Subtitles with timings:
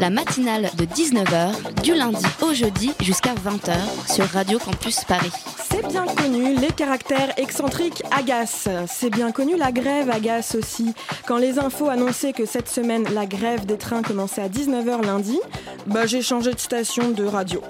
[0.00, 3.74] La matinale de 19h, du lundi au jeudi jusqu'à 20h
[4.12, 5.30] sur Radio Campus Paris.
[5.70, 8.68] C'est bien connu, les caractères excentriques agacent.
[8.86, 10.94] C'est bien connu, la grève agace aussi.
[11.26, 15.38] Quand les infos annonçaient que cette semaine, la grève des trains commençait à 19h lundi,
[15.86, 17.60] bah, j'ai changé de station de radio.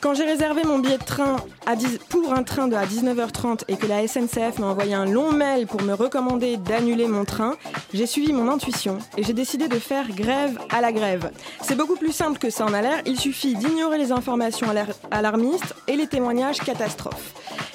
[0.00, 3.62] Quand j'ai réservé mon billet de train à 10 pour un train de à 19h30
[3.68, 7.56] et que la SNCF m'a envoyé un long mail pour me recommander d'annuler mon train,
[7.92, 11.30] j'ai suivi mon intuition et j'ai décidé de faire grève à la grève.
[11.62, 14.94] C'est beaucoup plus simple que ça en a l'air, il suffit d'ignorer les informations alar-
[15.10, 17.32] alarmistes et les témoignages catastrophes.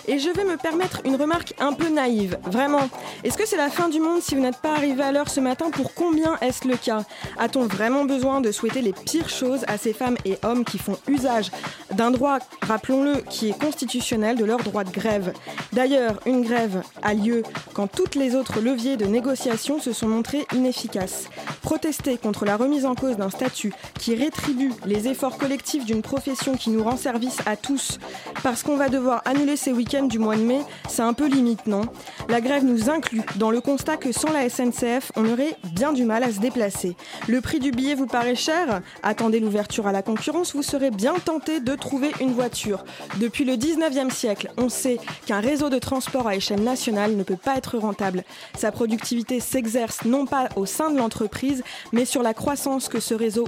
[0.08, 2.40] Et je vais me permettre une remarque un peu naïve.
[2.46, 2.90] Vraiment,
[3.24, 5.40] est-ce que c'est la fin du monde si vous n'êtes pas arrivé à l'heure ce
[5.40, 5.70] matin?
[5.70, 7.04] Pour combien est-ce le cas?
[7.38, 10.98] A-t-on vraiment besoin de souhaiter les pires choses à ces femmes et hommes qui font
[11.08, 11.52] usage
[11.94, 15.34] d'un droit, rappelons-le, qui est constitutionnel de leur droit de grève
[15.74, 20.46] D'ailleurs, une grève a lieu quand toutes les autres leviers de négociation se sont montrés
[20.54, 21.30] inefficaces.
[21.62, 26.56] Protester contre la remise en cause d'un statut qui rétribue les efforts collectifs d'une profession
[26.56, 28.00] qui nous rend service à tous,
[28.44, 31.68] parce qu'on va devoir annuler ces week-ends du mois de mai, c'est un peu limite,
[31.68, 31.82] non?
[32.28, 36.06] La grève nous inclut dans le constat que sans la SNCF, on aurait bien du
[36.06, 36.96] mal à se déplacer.
[37.28, 38.82] Le prix du billet vous paraît cher?
[39.04, 42.84] Attendez l'ouverture à la concurrence, vous serez bien tenté de trouver une voiture.
[43.18, 47.36] Depuis le 19e siècle, on sait qu'un réseau de transport à échelle nationale ne peut
[47.36, 48.24] pas être rentable.
[48.58, 53.14] Sa productivité s'exerce non pas au sein de l'entreprise, mais sur la croissance que ce
[53.14, 53.48] réseau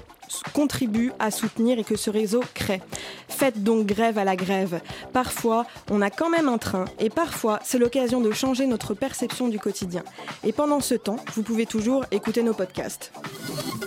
[0.53, 2.81] contribue à soutenir et que ce réseau crée.
[3.27, 4.81] Faites donc grève à la grève.
[5.13, 9.47] Parfois, on a quand même un train et parfois, c'est l'occasion de changer notre perception
[9.47, 10.03] du quotidien.
[10.43, 13.11] Et pendant ce temps, vous pouvez toujours écouter nos podcasts.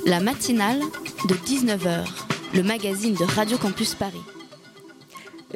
[0.07, 0.81] La matinale
[1.29, 2.05] de 19h,
[2.55, 4.23] le magazine de Radio Campus Paris.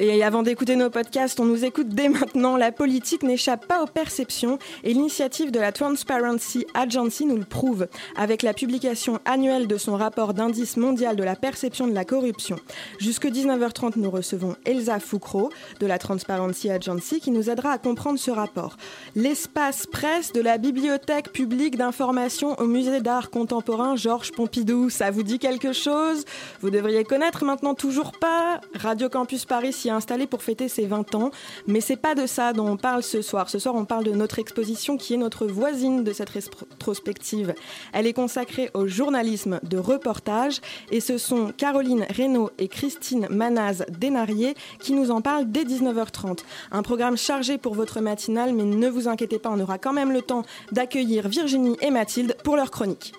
[0.01, 2.55] Et avant d'écouter nos podcasts, on nous écoute dès maintenant.
[2.55, 7.85] La politique n'échappe pas aux perceptions et l'initiative de la Transparency Agency nous le prouve
[8.15, 12.55] avec la publication annuelle de son rapport d'indice mondial de la perception de la corruption.
[12.99, 15.49] Jusque 19h30, nous recevons Elsa Foucro
[15.81, 18.77] de la Transparency Agency qui nous aidera à comprendre ce rapport.
[19.17, 25.23] L'espace presse de la bibliothèque publique d'information au musée d'art contemporain Georges Pompidou, ça vous
[25.23, 26.23] dit quelque chose?
[26.61, 28.61] Vous devriez connaître maintenant toujours pas.
[28.75, 31.31] Radio Campus Paris s'y est installé pour fêter ses 20 ans,
[31.65, 33.49] mais c'est pas de ça dont on parle ce soir.
[33.49, 37.55] Ce soir, on parle de notre exposition qui est notre voisine de cette rétrospective.
[37.91, 40.61] Elle est consacrée au journalisme de reportage
[40.91, 46.39] et ce sont Caroline Reynaud et Christine Manaz Dénarier qui nous en parlent dès 19h30.
[46.71, 50.11] Un programme chargé pour votre matinale, mais ne vous inquiétez pas, on aura quand même
[50.11, 53.13] le temps d'accueillir Virginie et Mathilde pour leur chronique.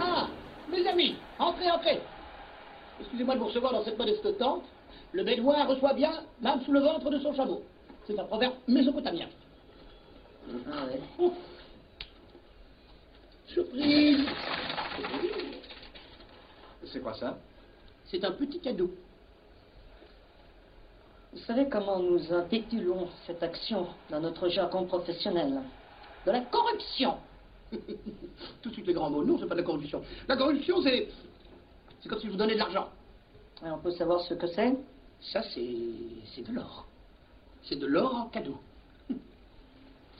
[0.00, 0.28] Ah,
[0.70, 2.00] mes amis, entrez, entrez.
[3.00, 4.64] Excusez-moi de vous recevoir dans cette modeste tente.
[5.12, 7.62] Le bédouin reçoit bien, même sous le ventre de son chameau.
[8.06, 9.28] C'est un proverbe mésopotamien.
[11.18, 11.32] Ouf.
[13.46, 14.20] Surprise
[16.84, 17.38] C'est quoi ça?
[18.06, 18.90] C'est un petit cadeau.
[21.32, 25.60] Vous savez comment nous intitulons cette action dans notre jargon professionnel?
[26.26, 27.16] De la corruption.
[28.62, 29.24] Tout de suite les grands mots.
[29.24, 30.02] Non, c'est pas de la corruption.
[30.26, 31.08] La corruption, c'est.
[32.00, 32.88] C'est comme si je vous donnais de l'argent.
[33.62, 34.74] On peut savoir ce que c'est?
[35.20, 35.66] Ça, c'est.
[36.34, 36.86] C'est de l'or.
[37.64, 38.58] C'est de l'or en cadeau.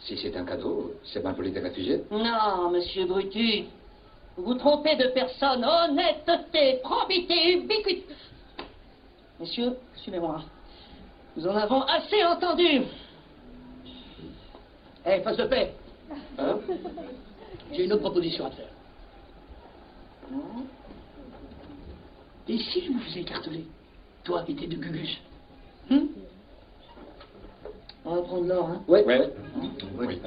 [0.00, 2.04] Si c'est un cadeau, c'est pas un politique réfugié.
[2.10, 3.64] Non, monsieur Brutu.
[4.36, 5.64] Vous vous trompez de personne.
[5.64, 8.06] Honnêteté, probité, ubiquité.
[9.40, 10.42] Messieurs, suivez-moi.
[11.36, 12.82] Nous en avons assez entendu.
[15.06, 15.74] Eh, face de paix.
[16.38, 16.58] Hein?
[17.72, 18.66] J'ai une autre proposition à te faire.
[22.48, 23.64] Et si je me faisais écarteler?
[24.28, 25.08] Toi qui étais de Gugus
[25.90, 26.06] Hum
[28.04, 29.02] On va prendre l'or, hein Ouais.
[29.02, 29.32] ouais.
[29.98, 30.20] Oui.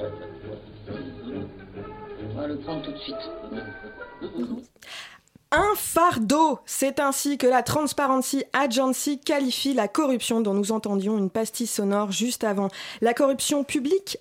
[2.24, 3.14] On va le prendre tout de suite.
[5.52, 11.30] Un fardeau C'est ainsi que la Transparency Agency qualifie la corruption dont nous entendions une
[11.30, 12.70] pastille sonore juste avant.
[13.02, 14.18] La corruption publique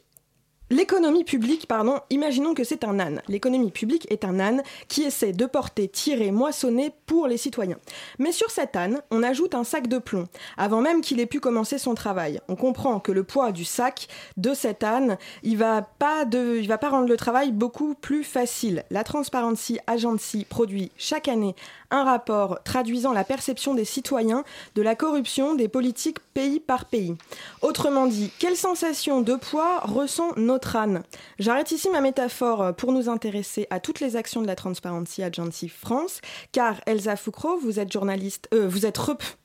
[0.72, 3.22] L'économie publique, pardon, imaginons que c'est un âne.
[3.28, 7.76] L'économie publique est un âne qui essaie de porter, tirer, moissonner pour les citoyens.
[8.20, 11.42] Mais sur cet âne, on ajoute un sac de plomb, avant même qu'il ait pu
[11.42, 12.40] commencer son travail.
[12.48, 14.08] On comprend que le poids du sac
[14.38, 18.86] de cet âne, il va va pas rendre le travail beaucoup plus facile.
[18.92, 21.54] La Transparency Agency produit chaque année
[21.92, 24.44] un rapport traduisant la perception des citoyens
[24.76, 27.16] de la corruption des politiques pays par pays.
[27.62, 31.04] Autrement dit, quelle sensation de poids ressent notre âne?
[31.40, 35.70] J'arrête ici ma métaphore pour nous intéresser à toutes les actions de la Transparency Agency
[35.70, 36.22] France,
[36.52, 39.00] car Elsa Foucault, vous êtes journaliste, euh, vous êtes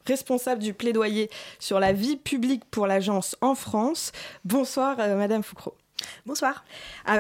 [0.07, 4.13] responsable du plaidoyer sur la vie publique pour l'agence en France.
[4.45, 5.75] Bonsoir, euh, Madame Foucault.
[6.27, 6.65] Bonsoir.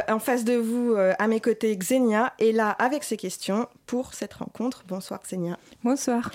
[0.09, 4.15] En face de vous, euh, à mes côtés, Xenia est là avec ses questions pour
[4.15, 4.85] cette rencontre.
[4.89, 5.59] Bonsoir Xenia.
[5.85, 6.31] Bonsoir.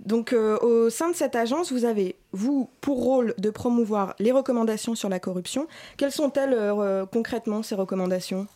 [0.00, 4.32] Donc euh, au sein de cette agence, vous avez, vous, pour rôle de promouvoir les
[4.32, 5.68] recommandations sur la corruption.
[5.96, 8.46] Quelles sont-elles euh, concrètement ces recommandations?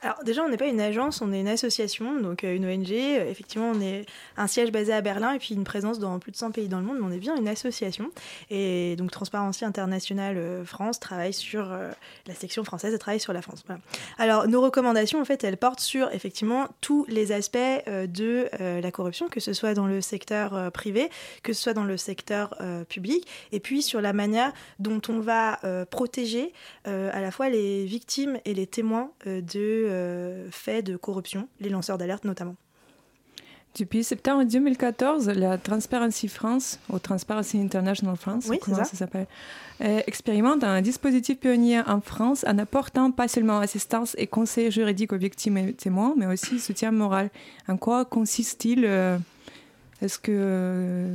[0.00, 2.92] Alors déjà, on n'est pas une agence, on est une association, donc euh, une ONG.
[2.92, 4.06] Euh, effectivement, on est
[4.36, 6.78] un siège basé à Berlin et puis une présence dans plus de 100 pays dans
[6.78, 8.10] le monde, mais on est bien une association.
[8.50, 11.76] Et donc Transparency International euh, France travaille sur
[12.26, 13.64] la section française, elle travaille sur la France.
[14.18, 19.28] Alors nos recommandations, en fait, elles portent sur effectivement tous les aspects de la corruption,
[19.28, 21.10] que ce soit dans le secteur privé,
[21.42, 22.56] que ce soit dans le secteur
[22.88, 25.58] public, et puis sur la manière dont on va
[25.90, 26.52] protéger
[26.84, 31.98] à la fois les victimes et les témoins de euh, faits de corruption, les lanceurs
[31.98, 32.56] d'alerte notamment.
[33.78, 39.26] Depuis septembre 2014, la Transparency France, ou Transparency International France, oui, comment ça, s'appelle,
[39.82, 45.12] euh, expérimente un dispositif pionnier en France en apportant pas seulement assistance et conseil juridique
[45.12, 47.30] aux victimes et témoins, mais aussi soutien moral.
[47.68, 49.16] En quoi consiste-t-il euh,
[50.02, 51.12] Est-ce que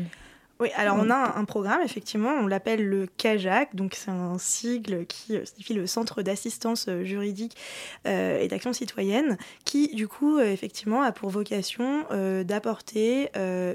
[0.64, 5.06] oui, alors on a un, programme, effectivement, on l'appelle le CAJAC, donc c'est un sigle
[5.06, 7.58] qui euh, signifie le Centre d'assistance euh, juridique
[8.08, 12.06] euh, et d'action citoyenne, qui du coup, effectivement, a pour vocation
[12.46, 13.30] d'apporter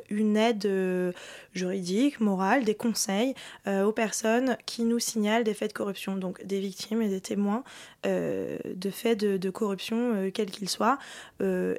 [0.09, 0.69] une aide
[1.53, 3.35] juridique, morale, des conseils
[3.67, 7.65] aux personnes qui nous signalent des faits de corruption, donc des victimes et des témoins
[8.05, 10.99] de faits de, corruption, quels qu'ils soient.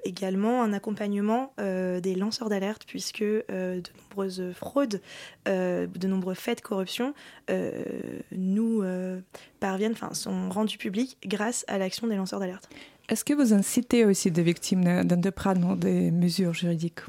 [0.04, 4.99] également un accompagnement des lanceurs d'alerte, puisque de nombreuses fraudes
[5.48, 7.14] euh, de nombreux faits de corruption
[7.50, 7.84] euh,
[8.32, 9.20] nous euh,
[9.60, 12.70] parviennent, sont rendus publics grâce à l'action des lanceurs d'alerte.
[13.10, 17.00] Est-ce que vous incitez aussi des victimes d'entreprendre des mesures juridiques?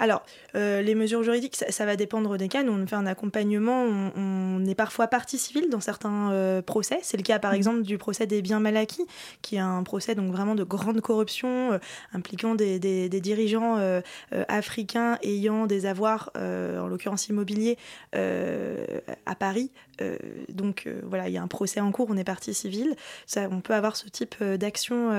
[0.00, 0.22] Alors,
[0.56, 2.62] euh, les mesures juridiques, ça, va dépendre des cas.
[2.62, 3.84] Nous, on fait un accompagnement.
[4.16, 7.00] On, est parfois partie civile dans certains euh, procès.
[7.02, 7.56] C'est le cas, par mmh.
[7.56, 9.04] exemple, du procès des biens mal acquis,
[9.42, 11.78] qui est un procès donc vraiment de grande corruption, euh,
[12.14, 12.78] impliquant des,
[13.20, 13.76] dirigeants
[14.48, 17.76] africains ayant des avoirs, en l'occurrence immobiliers,
[18.14, 19.70] à Paris.
[20.48, 22.06] donc voilà, il y a un procès en cours.
[22.08, 22.96] On est partie civile.
[23.26, 25.10] Ça, on peut avoir ce type d'action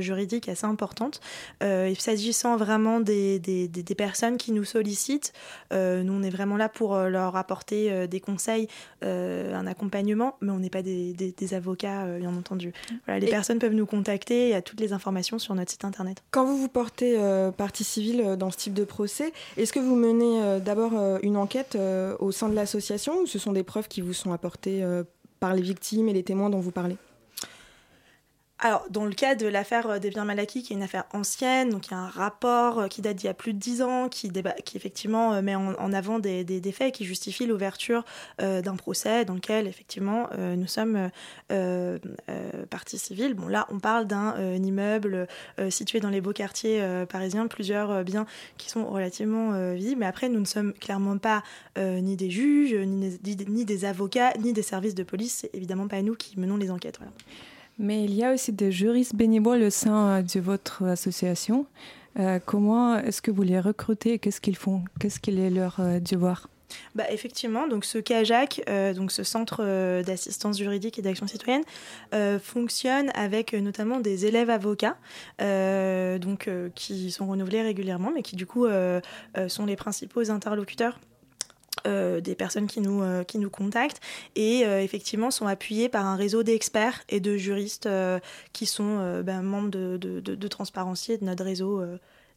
[0.00, 1.20] juridique assez importante.
[1.60, 4.05] S'agissant vraiment des, des, des personnes
[4.38, 5.32] qui nous sollicitent.
[5.72, 8.68] Euh, nous, on est vraiment là pour euh, leur apporter euh, des conseils,
[9.02, 11.14] un accompagnement, mais on n'est pas des,
[11.52, 12.72] avocats, bien entendu.
[13.04, 15.84] Voilà, les personnes peuvent nous contacter, il y a toutes les informations sur notre site
[15.84, 16.22] internet.
[16.30, 17.16] Quand vous vous portez
[17.56, 20.92] partie civile dans ce type de procès, est-ce que vous menez d'abord
[21.22, 21.78] une enquête
[22.18, 24.84] au sein de l'association ou ce sont des preuves qui vous sont apportées
[25.38, 26.96] par les victimes et les témoins dont vous parlez?
[28.58, 31.04] Alors, dans le cas de l'affaire euh, des biens mal acquis, qui est une affaire
[31.12, 33.58] ancienne, donc il y a un rapport euh, qui date d'il y a plus de
[33.58, 34.32] dix ans, qui,
[34.74, 38.04] effectivement euh, met en, avant des, faits qui justifient l'ouverture
[38.38, 41.10] d'un procès dans lequel effectivement nous sommes
[42.70, 43.34] partie civile.
[43.34, 45.28] Bon, là, on parle d'un immeuble
[45.70, 48.26] situé dans les beaux quartiers parisiens, plusieurs biens
[48.58, 51.42] qui sont relativement visibles, mais après, nous ne sommes clairement pas
[51.78, 55.38] ni des juges, ni, des avocats, ni des services de police.
[55.42, 56.98] C'est évidemment pas nous qui menons les enquêtes.
[57.78, 61.66] Mais il y a aussi des juristes bénévoles au sein de votre association.
[62.18, 64.84] Euh, comment est-ce que vous les recrutez Qu'est-ce qu'ils font?
[64.98, 66.48] Qu'est-ce qu'il est leur euh, devoir?
[66.94, 69.62] Bah, effectivement, donc ce CAJAC, euh, donc ce centre
[70.02, 71.62] d'assistance juridique et d'action citoyenne,
[72.40, 74.96] fonctionne avec notamment des élèves avocats,
[75.38, 78.66] donc qui sont renouvelés régulièrement, mais qui du coup
[79.46, 80.98] sont les principaux interlocuteurs
[81.86, 84.00] euh, des personnes qui nous, euh, qui nous contactent
[84.34, 87.88] et euh, effectivement sont appuyés par un réseau d'experts et de juristes
[88.52, 91.82] qui sont ben, membres de, de, de, de Transparency et de notre réseau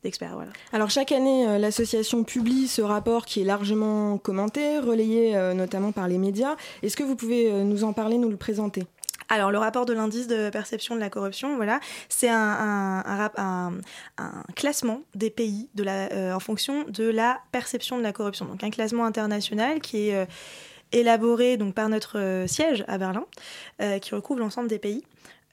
[0.04, 0.36] d'experts.
[0.36, 0.52] Voilà.
[0.74, 6.18] Alors chaque année, l'association publie ce rapport qui est largement commenté, relayé notamment par les
[6.18, 6.56] médias.
[6.84, 8.84] Est-ce que vous pouvez nous en parler, nous le présenter?
[9.30, 13.72] Alors, le rapport de l'indice de perception de la corruption, voilà, c'est un,
[14.56, 18.46] classement des pays euh, en fonction de la perception de la corruption.
[18.46, 20.16] Donc, un classement international qui est.
[20.16, 20.26] Euh,
[20.92, 23.24] élaboré par notre siège à Berlin,
[24.02, 25.04] qui recouvre l'ensemble des pays.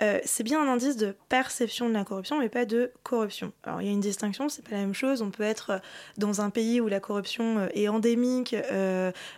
[0.02, 3.52] Euh, c'est bien un indice de perception de la corruption, mais pas de corruption.
[3.64, 5.22] Alors il y a une distinction, c'est pas la même chose.
[5.22, 5.78] On peut être euh,
[6.18, 8.54] dans un pays où la corruption euh, est endémique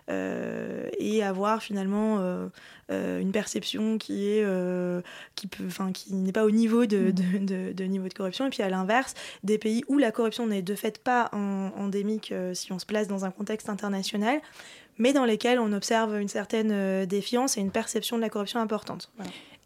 [0.08, 2.48] et avoir finalement
[2.90, 4.44] une perception qui est
[5.34, 8.46] qui peut, enfin qui n'est pas au niveau de, de, niveau de corruption.
[8.46, 12.72] Et puis à l'inverse, des pays où la corruption n'est de fait pas endémique si
[12.72, 14.40] on se place dans un contexte international
[15.00, 19.12] mais dans lesquels on observe une certaine défiance et une perception de la corruption importante.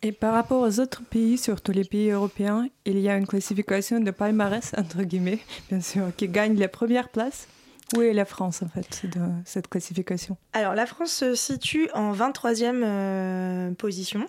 [0.05, 4.01] Et par rapport aux autres pays, surtout les pays européens, il y a une classification
[4.01, 5.39] de palmarès, entre guillemets,
[5.71, 7.47] bien sûr, qui gagne la première place.
[7.95, 10.37] Où est la France en fait de cette classification?
[10.53, 14.27] Alors la France se situe en 23e euh, position.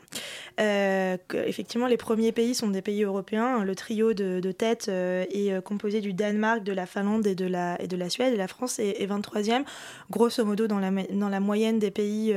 [0.60, 3.64] Euh, effectivement, les premiers pays sont des pays européens.
[3.64, 8.10] Le trio de, tête euh, est composé du Danemark, de la Finlande et de la,
[8.10, 8.36] Suède.
[8.38, 9.64] La France est, 23e,
[10.10, 12.36] grosso modo dans la, moyenne des pays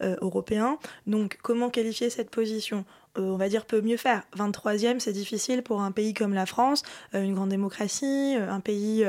[0.00, 0.78] européens.
[1.06, 2.84] Donc comment qualifier cette position?
[3.22, 4.22] On va dire, peut mieux faire.
[4.36, 6.82] 23e, c'est difficile pour un pays comme la France,
[7.14, 9.04] euh, une grande démocratie, euh, un pays,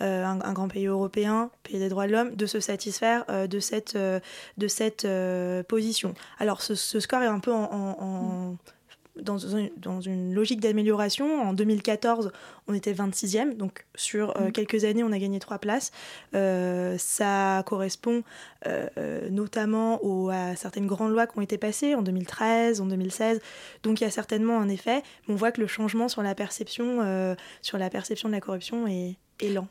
[0.00, 5.08] un, grand pays européen, pays des droits de l'homme, de se satisfaire de cette
[5.68, 6.14] position.
[6.38, 8.56] Alors, ce, score est un peu en
[9.20, 9.38] dans,
[9.76, 11.42] dans une logique d'amélioration.
[11.42, 12.32] En 2014,
[12.66, 14.52] on était 26e, donc sur euh, mm.
[14.52, 15.92] quelques années, on a gagné trois places.
[16.34, 18.22] Euh, ça correspond
[18.66, 23.40] euh, notamment aux, à certaines grandes lois qui ont été passées en 2013, en 2016.
[23.82, 25.02] Donc il y a certainement un effet.
[25.28, 29.16] on voit que le changement sur la perception, sur la perception de la corruption est,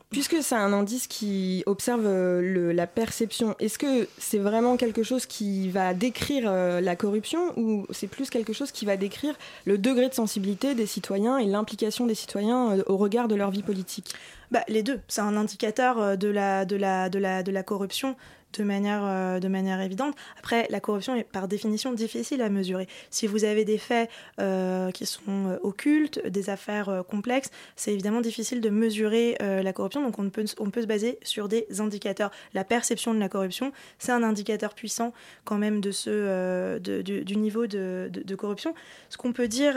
[0.09, 5.25] Puisque c'est un indice qui observe euh, la perception, est-ce que c'est vraiment quelque chose
[5.25, 9.77] qui va décrire euh, la corruption ou c'est plus quelque chose qui va décrire le
[9.77, 13.63] degré de sensibilité des citoyens et l'implication des citoyens euh, au regard de leur vie
[13.63, 14.13] politique?
[14.51, 14.99] Bah, Les deux.
[15.07, 18.15] C'est un indicateur de la, de la, de la, de la corruption
[18.57, 20.15] de manière, euh, de manière évidente.
[20.37, 22.87] Après, la corruption est par définition difficile à mesurer.
[23.09, 28.21] Si vous avez des faits euh, qui sont euh, occultes, des affaires complexes, c'est évidemment
[28.21, 30.03] difficile de mesurer la corruption.
[30.03, 32.31] Donc on peut, on peut se baser sur des indicateurs.
[32.53, 35.13] La perception de la corruption, c'est un indicateur puissant
[35.45, 38.73] quand même de ce, du, niveau de, de, corruption.
[39.09, 39.73] Ce qu'on peut dire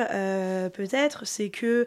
[0.72, 1.86] peut-être, c'est que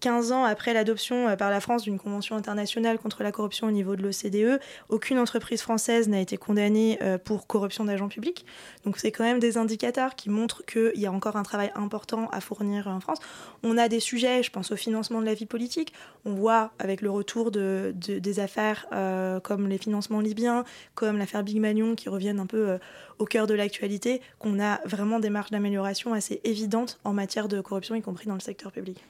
[0.00, 3.96] 15 ans après l'adoption par la France d'une convention internationale contre la corruption au niveau
[3.96, 8.46] de l'OCDE, aucune aucune entreprise française n'a été condamnée euh, pour corruption d'agents publics.
[8.84, 12.28] Donc c'est quand même des indicateurs qui montrent qu'il y a encore un travail important
[12.28, 13.18] à fournir en France.
[13.64, 15.92] On a des sujets, je pense au financement de la vie politique.
[16.24, 20.62] On voit avec le retour de, des affaires euh, comme les financements libyens,
[20.94, 22.78] comme l'affaire Big Magnon qui reviennent un peu euh,
[23.18, 27.60] au cœur de l'actualité, qu'on a vraiment des marges d'amélioration assez évidentes en matière de
[27.60, 29.02] corruption, y compris dans le secteur public.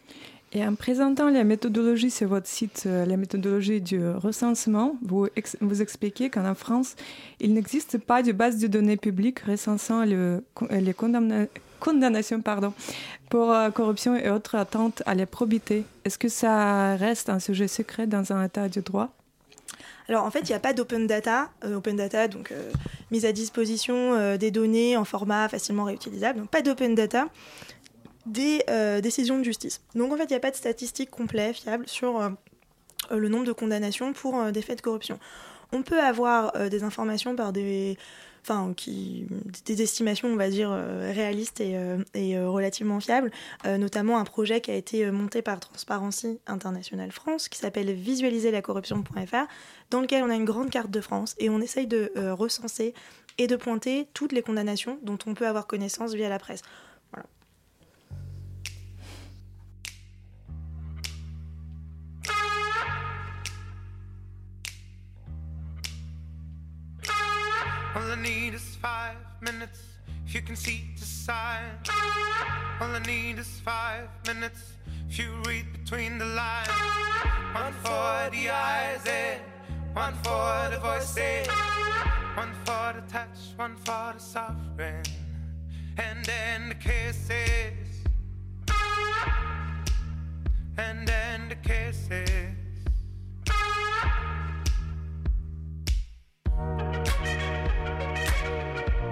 [0.52, 5.28] Et en présentant la méthodologie sur votre site, euh, la méthodologie du recensement, vous,
[5.61, 6.97] vous expliquez qu'en France,
[7.38, 10.42] il n'existe pas de base de données publiques recensant le,
[10.73, 10.92] les
[11.78, 12.73] condamnations pardon,
[13.28, 15.85] pour euh, corruption et autres attentes à la probité.
[16.04, 19.11] Est-ce que ça reste un sujet secret dans un état de droit?
[20.09, 21.50] Alors en fait, il n'y a pas d'open data.
[21.62, 22.52] Euh, open data, donc
[23.12, 26.40] mise à disposition des données en format facilement réutilisable.
[26.40, 27.28] Donc pas d'open data
[28.27, 29.81] des euh, décisions de justice.
[29.95, 32.31] Donc en fait, il n'y a pas de statistiques complètes, fiables sur euh,
[33.11, 35.19] le nombre de condamnations pour euh, des faits de corruption.
[35.73, 37.97] On peut avoir des informations par des,
[38.43, 38.75] enfin,
[39.67, 41.77] des estimations, on va dire, réalistes et,
[42.15, 43.31] et relativement fiables,
[43.65, 48.62] notamment un projet qui a été monté par Transparency International France, qui s'appelle visualiser la
[48.62, 49.47] corruption.fr,
[49.91, 52.93] dans lequel on a une grande carte de France et on essaye de recenser
[53.39, 56.62] et de pointer toutes les condamnations dont on peut avoir connaissance via la presse.
[68.21, 69.81] Need is five minutes.
[70.27, 71.71] If you can see the sign.
[72.81, 74.75] All I need is five minutes.
[75.09, 76.69] If you read between the lines.
[77.55, 79.41] One for the eyes and
[79.95, 81.49] one for the voices.
[82.37, 85.05] One for the touch, one for the suffering.
[85.99, 88.05] And then the kisses.
[90.77, 92.60] And then the kisses.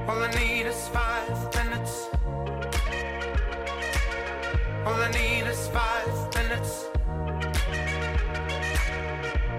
[0.08, 2.08] All I need is five minutes.
[4.86, 6.86] All I need is five minutes.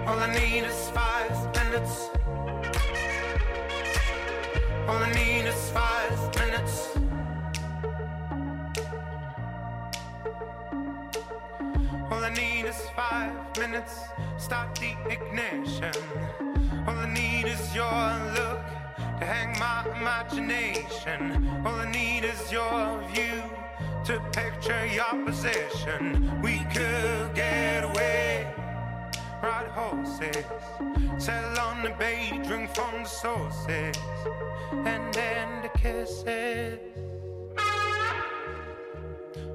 [0.08, 2.10] All I need is five minutes.
[4.88, 6.98] All I need is five minutes.
[12.10, 14.00] All I need is five minutes,
[14.40, 15.94] start the ignition.
[16.88, 18.02] All I need is your
[18.34, 18.66] look
[19.20, 19.59] to hang
[20.00, 21.48] imagination.
[21.66, 23.44] All I need is your view
[24.06, 26.42] to picture your position.
[26.42, 28.48] We could get away,
[29.44, 30.46] ride horses,
[31.18, 33.98] sail on the bay, drink from the sources,
[34.72, 36.80] and then the kisses,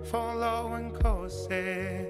[0.04, 2.06] following courses,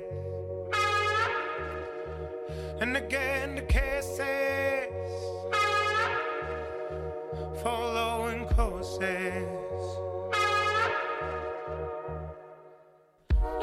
[2.80, 4.90] and again the kisses,
[7.62, 8.13] following
[8.56, 9.64] courses.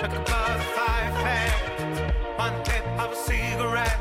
[0.01, 2.39] like a butterfly effect.
[2.39, 3.99] One hit of a cigarette,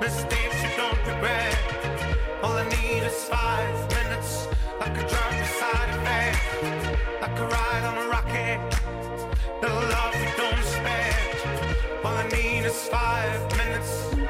[0.00, 1.58] mistakes you don't regret.
[2.42, 4.46] All I need is five minutes,
[4.80, 8.60] like a drug side effect, like a ride on a rocket.
[9.60, 12.04] The love you don't expect.
[12.04, 14.25] All I need is five minutes.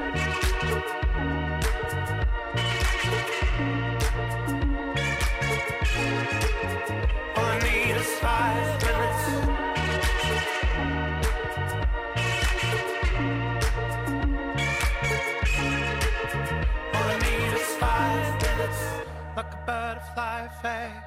[19.47, 21.07] Like a butterfly effect.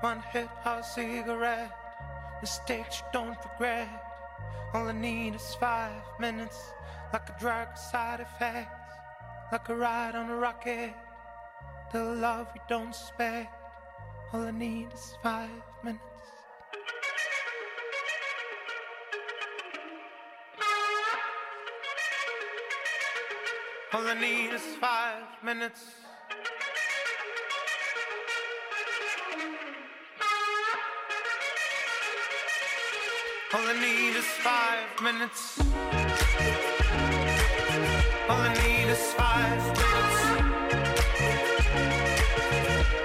[0.00, 1.70] One hit a cigarette,
[2.40, 3.88] mistakes you don't regret.
[4.74, 6.58] All I need is five minutes,
[7.12, 8.70] like a drug side effect.
[9.52, 10.94] like a ride on a rocket.
[11.92, 13.54] The love you don't expect.
[14.32, 15.50] All I need is five
[15.84, 16.02] minutes.
[23.92, 26.01] All I need is five minutes.
[29.32, 29.38] All
[33.54, 35.58] I need is five minutes.
[38.28, 40.20] All I need is five minutes.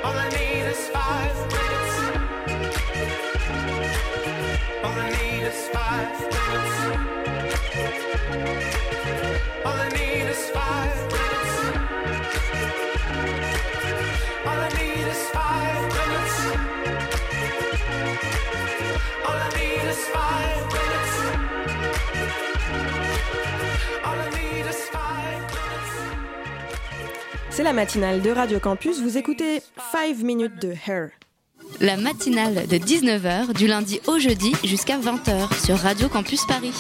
[0.04, 1.96] All I need is five minutes.
[4.84, 6.76] All I need is five minutes.
[9.66, 11.67] All I need is five minutes.
[27.58, 29.02] C'est la matinale de Radio Campus.
[29.02, 31.10] Vous écoutez 5 minutes de Hair.
[31.82, 36.76] La matinale de 19h du lundi au jeudi jusqu'à 20h sur Radio Campus Paris.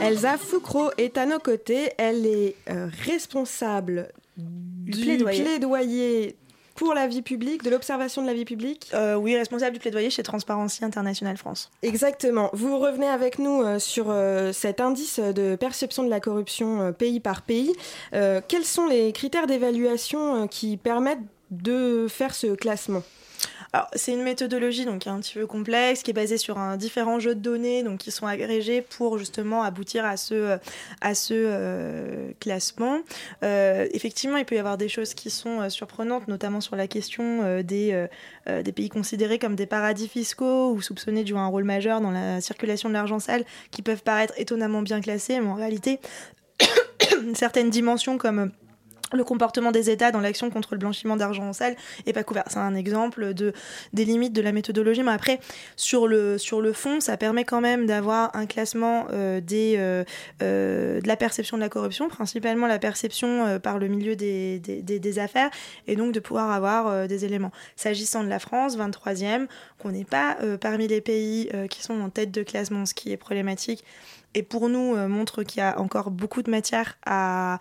[0.00, 1.90] Elsa Foucro est à nos côtés.
[1.98, 4.08] Elle est euh, responsable
[4.38, 5.42] du plaidoyer.
[5.42, 6.36] plaidoyer
[6.80, 8.88] pour la vie publique, de l'observation de la vie publique.
[8.94, 11.70] Euh, oui, responsable du plaidoyer chez Transparency International France.
[11.82, 12.48] Exactement.
[12.54, 16.92] Vous revenez avec nous euh, sur euh, cet indice de perception de la corruption euh,
[16.92, 17.74] pays par pays.
[18.14, 21.18] Euh, quels sont les critères d'évaluation euh, qui permettent
[21.50, 23.02] de faire ce classement?
[23.94, 27.34] C'est une méthodologie donc un petit peu complexe qui est basée sur un différents jeux
[27.34, 30.58] de données donc qui sont agrégés pour justement aboutir à ce
[31.20, 33.00] ce euh, classement.
[33.42, 36.86] Euh, effectivement, il peut y avoir des choses qui sont euh, surprenantes, notamment sur la
[36.86, 38.06] question euh, des euh,
[38.48, 42.00] euh, des pays considérés comme des paradis fiscaux ou soupçonnés de jouer un rôle majeur
[42.00, 46.00] dans la circulation de l'argent sale, qui peuvent paraître étonnamment bien classés, mais en réalité
[47.34, 48.50] certaines dimensions comme
[49.12, 52.44] le comportement des États dans l'action contre le blanchiment d'argent sale est pas couvert.
[52.48, 53.52] C'est un exemple de,
[53.92, 55.02] des limites de la méthodologie.
[55.02, 55.40] Mais après,
[55.76, 60.04] sur le, sur le fond, ça permet quand même d'avoir un classement euh, euh,
[60.42, 64.82] euh, de la perception de la corruption, principalement la perception par le milieu des, des,
[64.98, 65.50] des- affaires,
[65.88, 67.50] et donc de pouvoir avoir des éléments.
[67.74, 69.46] S'agissant de la France, 23e,
[69.78, 73.16] qu'on n'est pas parmi les pays qui sont en tête de classement, ce qui est
[73.16, 73.84] problématique
[74.34, 77.58] et pour nous euh, montre qu'il y a encore beaucoup de matière en,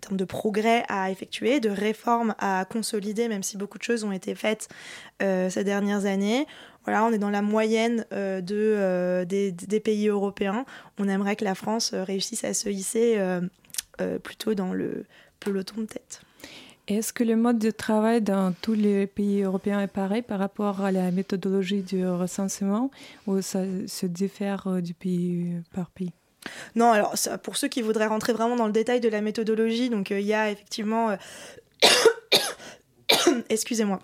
[0.00, 4.12] termes de progrès à effectuer, de réformes à consolider, même si beaucoup de choses ont
[4.12, 4.68] été faites
[5.22, 6.46] euh, ces dernières années.
[6.84, 10.64] Voilà, on est dans la moyenne euh, de, des, pays européens.
[10.98, 13.18] On aimerait que la France réussisse à se hisser
[14.22, 15.04] plutôt dans le
[15.40, 16.25] peloton de tête.
[16.88, 20.82] Est-ce que le mode de travail dans tous les pays européens est pareil par rapport
[20.82, 22.90] à la méthodologie du recensement
[23.26, 26.12] ou ça se diffère euh, du pays par pays?
[26.76, 30.12] Non, alors pour ceux qui voudraient rentrer vraiment dans le détail de la méthodologie, donc
[30.12, 31.16] euh, il y a effectivement, euh,
[33.48, 33.98] excusez-moi,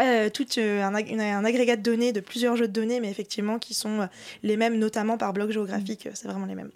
[0.00, 3.74] euh, tout euh, un, agrégat de données de plusieurs jeux de données, mais effectivement qui
[3.74, 4.06] sont euh,
[4.42, 6.70] les mêmes, notamment par bloc géographique, euh, c'est vraiment les mêmes.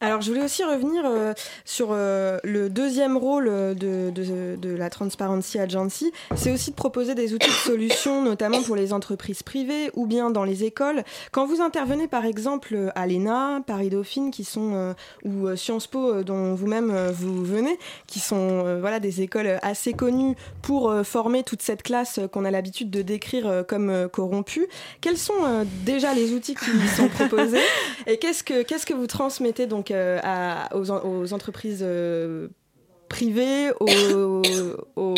[0.00, 1.32] Alors, je voulais aussi revenir euh,
[1.64, 6.12] sur euh, le deuxième rôle euh, de, de, de la Transparency Agency.
[6.36, 10.30] C'est aussi de proposer des outils de solution, notamment pour les entreprises privées ou bien
[10.30, 11.02] dans les écoles.
[11.32, 16.54] Quand vous intervenez, par exemple, à l'ENA, Paris Dauphine, qui sont, ou Sciences Po, dont
[16.54, 22.20] vous-même vous venez, qui sont voilà, des écoles assez connues pour former toute cette classe
[22.32, 24.68] qu'on a l'habitude de décrire comme corrompue,
[25.00, 27.58] quels sont déjà les outils qui sont proposés?
[28.06, 30.20] Et qu'est-ce que, qu'est-ce que vous transmettez donc euh,
[30.72, 32.48] aux, aux, entreprises euh,
[33.08, 34.42] privées, au,
[34.96, 35.14] au,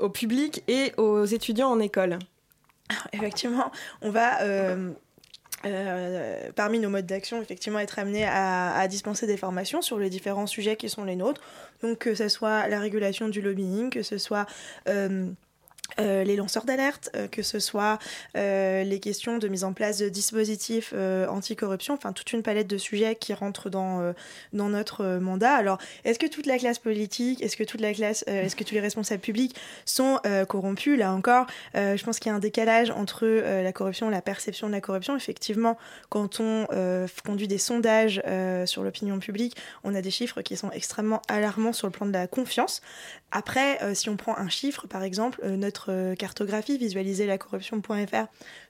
[0.00, 2.18] au, public et aux étudiants en école
[3.12, 3.70] Effectivement,
[4.02, 4.42] on va...
[4.42, 4.92] Euh,
[6.54, 10.76] parmi nos modes d'action, effectivement, être amené à, dispenser des formations sur les différents sujets
[10.76, 11.40] qui sont les nôtres.
[11.82, 14.46] Donc, que ce soit la régulation du lobbying, que ce soit
[15.98, 17.98] euh, les lanceurs d'alerte, euh, que ce soit
[18.36, 20.92] euh, les questions de mise en place de dispositifs
[21.28, 24.12] anticorruption, enfin toute une palette de sujets qui rentrent dans,
[24.52, 25.54] dans notre mandat.
[25.54, 29.56] Alors, est-ce que toute la classe politique, est-ce que est-ce que tous les responsables publics
[29.84, 30.98] sont corrompus?
[30.98, 34.72] Là encore, je pense qu'il y a un décalage entre la corruption la perception de
[34.72, 35.16] la corruption.
[35.16, 35.76] Effectivement,
[36.08, 36.66] quand on
[37.24, 38.22] conduit des sondages
[38.66, 42.12] sur l'opinion publique, on a des chiffres qui sont extrêmement alarmants sur le plan de
[42.12, 42.80] la confiance.
[43.32, 48.26] Après, si on prend un chiffre, par exemple, notre euh, cartographie, visualiser la corruption.fr,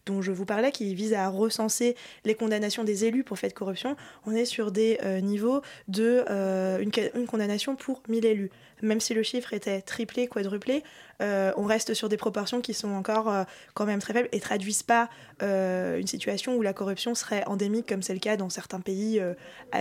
[0.06, 3.54] dont je vous parlais, qui vise à recenser les condamnations des élus pour fait de
[3.54, 8.50] corruption, on est sur des euh, niveaux de euh, une, condamnation pour 1000 élus.
[8.82, 10.82] Même si le chiffre était triplé, quadruplé,
[11.22, 14.40] euh, on reste sur des proportions qui sont encore euh, quand même très faibles et
[14.40, 15.08] traduisent pas
[15.42, 19.20] euh, une situation où la corruption serait endémique comme c'est le cas dans certains pays,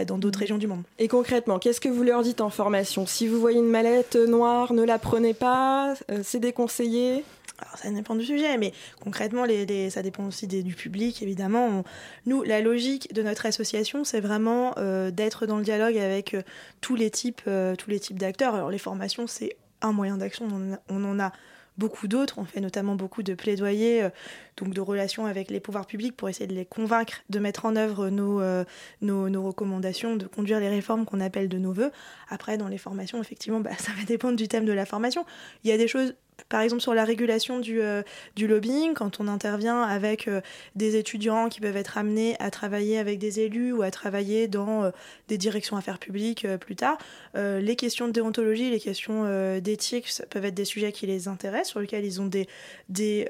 [0.07, 0.83] dans d'autres régions du monde.
[0.99, 3.05] Et concrètement, qu'est-ce que vous leur dites en formation?
[3.05, 5.93] Si vous voyez une mallette noire, ne la prenez pas,
[6.23, 7.23] c'est déconseillé?
[7.57, 11.21] Alors, ça dépend du sujet, mais concrètement, les, les, ça dépend aussi des, du public,
[11.21, 11.67] évidemment.
[11.67, 11.83] On,
[12.25, 16.41] nous, la logique de notre association, c'est vraiment euh, d'être dans le dialogue avec euh,
[16.81, 18.55] tous les types, euh, tous les types d'acteurs.
[18.55, 20.47] Alors, les formations, c'est un moyen d'action.
[20.89, 21.31] On, en a
[21.77, 22.37] beaucoup d'autres.
[22.37, 24.09] On fait notamment beaucoup de plaidoyer, euh,
[24.57, 27.75] donc de relations avec les pouvoirs publics pour essayer de les convaincre de mettre en
[27.75, 28.63] œuvre nos, euh,
[29.01, 31.91] recommandations, de conduire les réformes qu'on appelle de nos voeux.
[32.29, 35.25] Après, dans les formations, effectivement, bah, ça va dépendre du thème de la formation.
[35.63, 36.15] Il y a des choses
[36.49, 38.01] par exemple sur la régulation du, euh,
[38.39, 40.41] lobbying, quand on intervient avec euh,
[40.75, 44.83] des étudiants qui peuvent être amenés à travailler avec des élus ou à travailler dans
[44.83, 44.91] euh,
[45.27, 46.97] des directions affaires publiques plus tard,
[47.35, 49.25] les questions de déontologie, les questions
[49.59, 52.47] d'éthique peuvent être des sujets qui les intéressent, sur lesquels ils ont des,
[52.89, 53.27] des,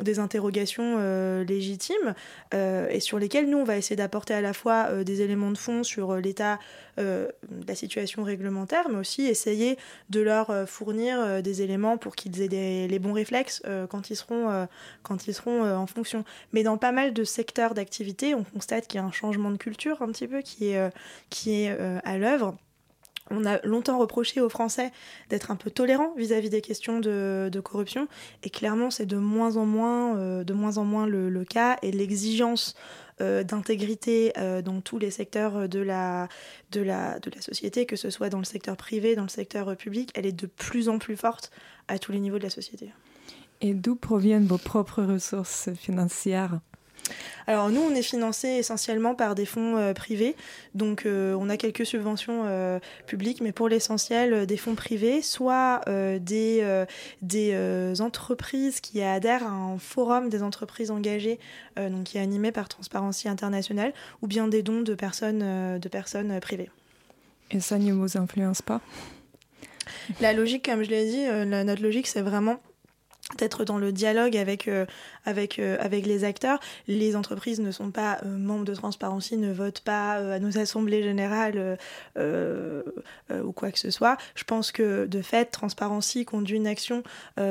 [0.00, 0.98] des interrogations
[1.42, 2.14] légitimes
[2.52, 5.82] et sur lesquels nous, on va essayer d'apporter à la fois des éléments de fond
[5.82, 6.58] sur l'état
[6.98, 7.28] de
[7.66, 9.78] la situation réglementaire, mais aussi essayer
[10.10, 14.48] de leur fournir des éléments pour qu'ils aient les bons réflexes euh, quand ils seront,
[14.48, 14.66] euh,
[15.48, 16.24] euh, en fonction.
[16.52, 19.56] Mais dans pas mal de secteurs d'activité, on constate qu'il y a un changement de
[19.56, 21.68] culture un petit peu qui est,
[22.04, 22.56] à l'œuvre.
[23.32, 24.92] On a longtemps reproché aux Français
[25.30, 28.06] d'être un peu tolérants vis-à-vis -vis des questions de, corruption,
[28.44, 32.76] et clairement c'est de moins en moins, le, cas, et l'exigence
[33.18, 34.32] d'intégrité
[34.64, 36.28] dans tous les secteurs de la
[37.40, 40.46] société, que ce soit dans le secteur privé, dans le secteur public, elle est de
[40.46, 41.50] plus en plus forte
[41.88, 42.90] à tous les niveaux de la société.
[43.60, 46.60] Et d'où proviennent vos propres ressources financières?
[47.46, 50.34] Alors nous, on est financé essentiellement par des fonds euh, privés,
[50.74, 55.82] donc euh, on a quelques subventions euh, publiques, mais pour l'essentiel des fonds privés, soit
[55.86, 56.84] des,
[57.22, 61.38] des entreprises qui adhèrent à un forum des entreprises engagées,
[61.76, 66.40] donc qui est animé par Transparency International, ou bien des dons de personnes, de personnes
[66.40, 66.70] privées.
[67.50, 68.80] Et ça ne vous influence pas?
[70.20, 72.60] La logique, comme je l'ai dit, euh, notre logique, c'est vraiment
[73.38, 74.86] d'être dans le dialogue avec euh,
[75.26, 79.52] avec euh, avec les acteurs les entreprises ne sont pas euh, membres de transparency ne
[79.52, 81.76] votent pas euh, à nos assemblées générales
[82.16, 87.02] ou quoi que ce soit je pense que de fait transparency conduit une action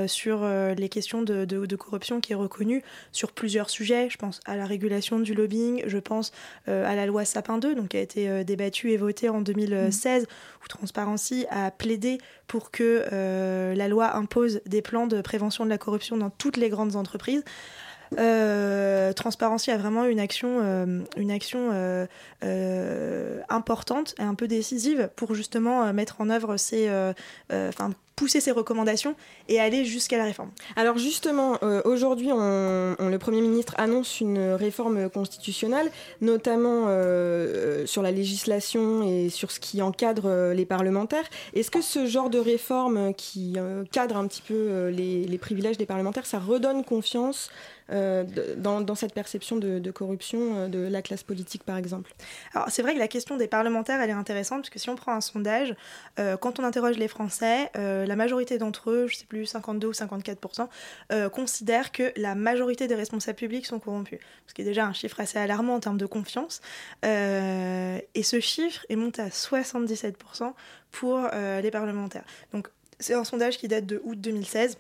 [0.08, 4.40] sur les questions de, de, de corruption qui est reconnue sur plusieurs sujets je pense
[4.46, 6.32] à la régulation du lobbying je pense
[6.68, 10.26] à la loi sapin 2 donc qui a été débattue et votée en 2016 mmh.
[10.64, 15.78] où transparency a plaidé pour que la loi impose des plans de prévention de la
[15.78, 17.44] corruption dans toutes les grandes entreprises.
[18.18, 21.70] Euh, Transparency a vraiment une action, euh, une action
[22.44, 26.90] euh, importante et un peu décisive pour justement mettre en œuvre ces,
[28.16, 29.16] pousser ces recommandations
[29.50, 30.52] et aller jusqu'à la réforme.
[30.76, 38.12] Alors justement, euh, aujourd'hui, le Premier ministre annonce une réforme constitutionnelle, notamment euh, sur la
[38.12, 41.26] législation et sur ce qui encadre les parlementaires.
[41.54, 43.58] Est-ce que ce genre de réforme qui
[43.92, 47.50] cadre un petit peu les privilèges des parlementaires, ça redonne confiance
[47.92, 48.24] euh,
[48.58, 52.14] dans, cette perception de, corruption euh, de la classe politique, par exemple
[52.54, 54.96] Alors, c'est vrai que la question des parlementaires, elle est intéressante, parce que si on
[54.96, 55.76] prend un sondage,
[56.20, 59.92] euh, quand on interroge les Français, la majorité d'entre eux, je sais plus, 52 ou
[59.92, 60.68] 54%,
[61.30, 64.20] considèrent que la majorité des responsables publics sont corrompus.
[64.48, 66.62] Ce qui est déjà un chiffre assez alarmant en termes de confiance.
[67.04, 70.54] et ce chiffre est monté à 77%
[70.92, 71.28] pour
[71.62, 72.26] les parlementaires.
[72.54, 72.68] Donc,
[73.00, 74.78] c'est un sondage qui date de août 2016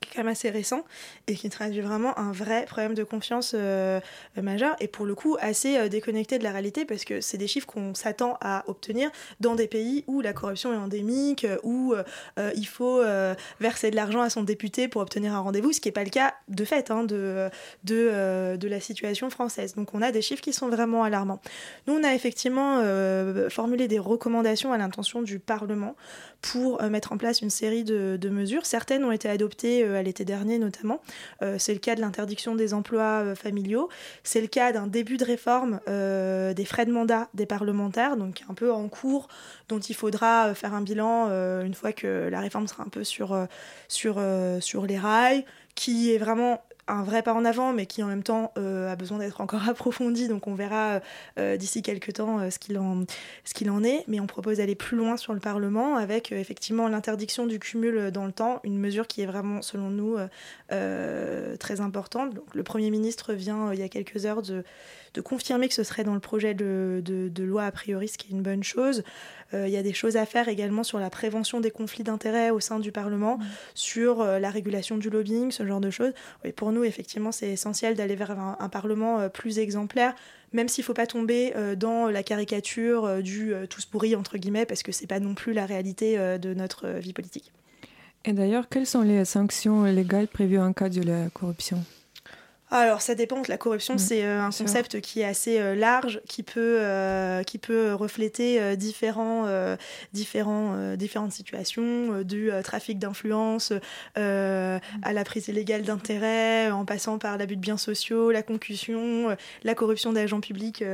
[0.00, 0.84] qui est quand même assez récent
[1.26, 4.00] et qui traduit vraiment un vrai problème de confiance euh,
[4.40, 7.46] majeur et pour le coup assez euh, déconnecté de la réalité parce que c'est des
[7.46, 9.10] chiffres qu'on s'attend à obtenir
[9.40, 13.02] dans des pays où la corruption est endémique, où euh, il faut
[13.60, 16.10] verser de l'argent à son député pour obtenir un rendez-vous, ce qui n'est pas le
[16.10, 17.48] cas de fait hein, de,
[17.84, 19.74] de, la situation française.
[19.74, 21.40] Donc on a des chiffres qui sont vraiment alarmants.
[21.86, 22.82] Nous, on a effectivement
[23.48, 25.96] formulé des recommandations à l'intention du Parlement
[26.42, 28.64] pour mettre en place une série de, mesures.
[28.64, 31.00] Certaines ont été adoptées à l'été dernier notamment.
[31.42, 33.88] Euh, c'est le cas de l'interdiction des emplois euh, familiaux.
[34.22, 38.42] C'est le cas d'un début de réforme euh, des frais de mandat des parlementaires, donc
[38.48, 39.28] un peu en cours,
[39.68, 41.28] dont il faudra faire un bilan
[41.62, 43.36] une fois que la réforme sera un peu sur
[44.86, 48.52] les rails, qui est vraiment un vrai pas en avant, mais qui en même temps
[48.58, 50.28] euh, a besoin d'être encore approfondi.
[50.28, 51.00] Donc on verra euh,
[51.38, 53.04] euh, d'ici quelques temps ce qu'il en,
[53.54, 54.04] qu'il en est.
[54.08, 58.26] Mais on propose d'aller plus loin sur le Parlement avec effectivement l'interdiction du cumul dans
[58.26, 60.16] le temps, une mesure qui est vraiment, selon nous,
[60.68, 62.34] très importante.
[62.34, 64.64] Donc, le Premier ministre vient il y a quelques heures de
[65.14, 68.28] de confirmer que ce serait dans le projet de, de, loi a priori, ce qui
[68.28, 69.02] est une bonne chose.
[69.54, 72.50] Euh, il y a des choses à faire également sur la prévention des conflits d'intérêts
[72.50, 73.44] au sein du Parlement, mmh.
[73.74, 76.12] sur euh, la régulation du lobbying, ce genre de choses.
[76.44, 80.14] Et pour nous, effectivement, c'est essentiel d'aller vers un, Parlement euh, plus exemplaire,
[80.52, 84.82] même s'il ne faut pas tomber dans la caricature du tous pourris, entre guillemets, parce
[84.82, 87.52] que ce n'est pas non plus la réalité de notre vie politique.
[88.24, 91.84] Et d'ailleurs, quelles sont les sanctions légales prévues en cas de la corruption?
[92.78, 93.42] Alors ça dépend.
[93.48, 93.98] La corruption, mm.
[93.98, 98.76] c'est euh, un concept qui est assez euh, large, qui peut, euh, qui peut refléter
[98.76, 99.46] différents,
[100.12, 103.80] différents, différentes situations, du trafic d'influence mm.
[104.16, 109.74] à la prise illégale d'intérêts, en passant par l'abus de biens sociaux, la concussion, la
[109.74, 110.84] corruption d'agents publics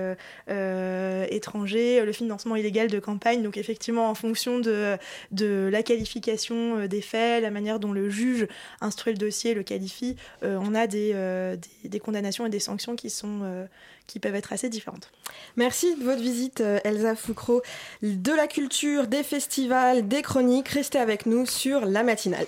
[0.48, 3.42] étrangers, le financement illégal de campagne.
[3.42, 4.96] Donc effectivement, en fonction de,
[5.32, 8.46] de la qualification des faits, la manière dont le juge
[8.80, 11.14] instruit le dossier, le qualifie, on a des
[11.84, 13.66] des, condamnations et des sanctions qui, euh,
[14.06, 15.10] qui peuvent être assez différentes.
[15.56, 17.62] Merci de votre visite, euh, Elsa Foucro.
[18.02, 22.46] De la culture, des festivals, des chroniques, restez avec nous sur la matinale.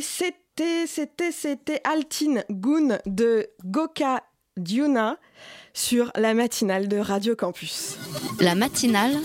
[0.00, 4.22] Et c'était, c'était, c'était Altine Goon de Goka
[4.56, 5.18] Diuna
[5.74, 7.98] sur la matinale de Radio Campus.
[8.40, 9.18] La matinale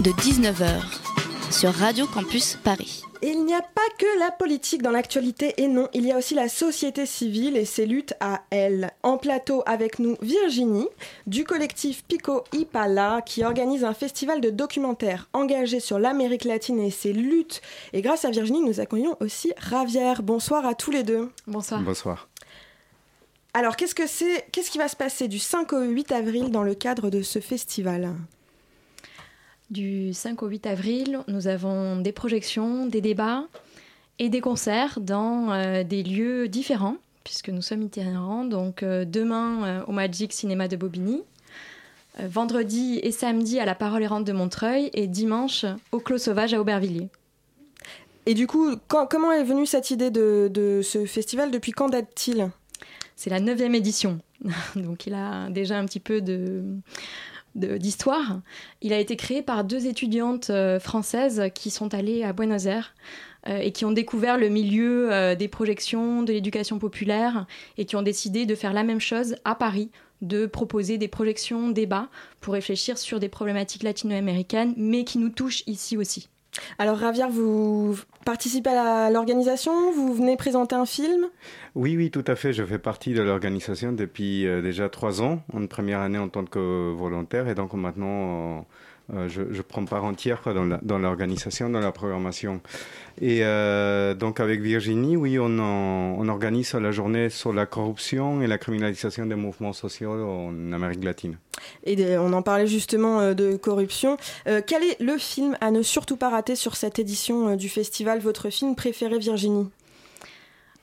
[0.00, 1.07] de 19h
[1.50, 3.02] sur Radio Campus Paris.
[3.22, 6.34] Il n'y a pas que la politique dans l'actualité, et non, il y a aussi
[6.34, 8.90] la société civile et ses luttes à elle.
[9.02, 10.88] En plateau avec nous, Virginie,
[11.26, 16.90] du collectif Pico Ipala, qui organise un festival de documentaires engagé sur l'Amérique latine et
[16.90, 17.62] ses luttes.
[17.92, 20.22] Et grâce à Virginie, nous accueillons aussi Ravière.
[20.22, 21.30] Bonsoir à tous les deux.
[21.46, 21.80] Bonsoir.
[21.80, 22.28] Bonsoir.
[23.54, 26.62] Alors, qu'est-ce que c'est Qu'est-ce qui va se passer du 5 au 8 avril dans
[26.62, 28.14] le cadre de ce festival?
[29.70, 33.44] Du 5 au 8 avril, nous avons des projections, des débats
[34.18, 38.44] et des concerts dans euh, des lieux différents, puisque nous sommes itinérants.
[38.44, 41.22] Donc, euh, demain euh, au Magic Cinéma de Bobigny,
[42.18, 46.60] vendredi et samedi à la Parole errante de Montreuil et dimanche au Clos Sauvage à
[46.60, 47.10] Aubervilliers.
[48.26, 51.50] Et du coup, quand- comment est venue cette idée de, de ce festival?
[51.50, 52.50] Depuis quand date-t-il?
[53.16, 54.18] C'est la neuvième édition,
[54.76, 56.62] donc il a déjà un petit peu de-
[57.58, 58.40] d'histoire.
[58.82, 62.94] Il a été créé par deux étudiantes euh, françaises qui sont allées à Buenos Aires
[63.48, 67.96] euh, et qui ont découvert le milieu euh, des projections, de l'éducation populaire et qui
[67.96, 69.90] ont décidé de faire la même chose à Paris,
[70.22, 72.08] de proposer des projections, débats
[72.40, 76.28] pour réfléchir sur des problématiques latino-américaines, mais qui nous touchent ici aussi.
[76.78, 79.92] Alors, Ravière, vous participez à l'organisation?
[79.92, 81.26] Vous venez présenter un film?
[81.74, 82.52] Oui, oui, tout à fait.
[82.52, 86.44] Je fais partie de l'organisation depuis euh, déjà trois ans, en première année en tant
[86.44, 88.66] que volontaire, et donc maintenant,
[89.28, 92.60] je, je prends part entière quoi, dans l'organisation, dans la programmation.
[93.20, 98.42] Et euh, donc avec Virginie, oui, on, en- on organise la journée sur la corruption
[98.42, 101.36] et la criminalisation des mouvements sociaux en Amérique latine.
[101.84, 104.16] Et de- on en parlait justement euh, de corruption.
[104.46, 107.68] Euh, quel est le film à ne surtout pas rater sur cette édition euh, du
[107.68, 109.68] festival Votre film préféré, Virginie?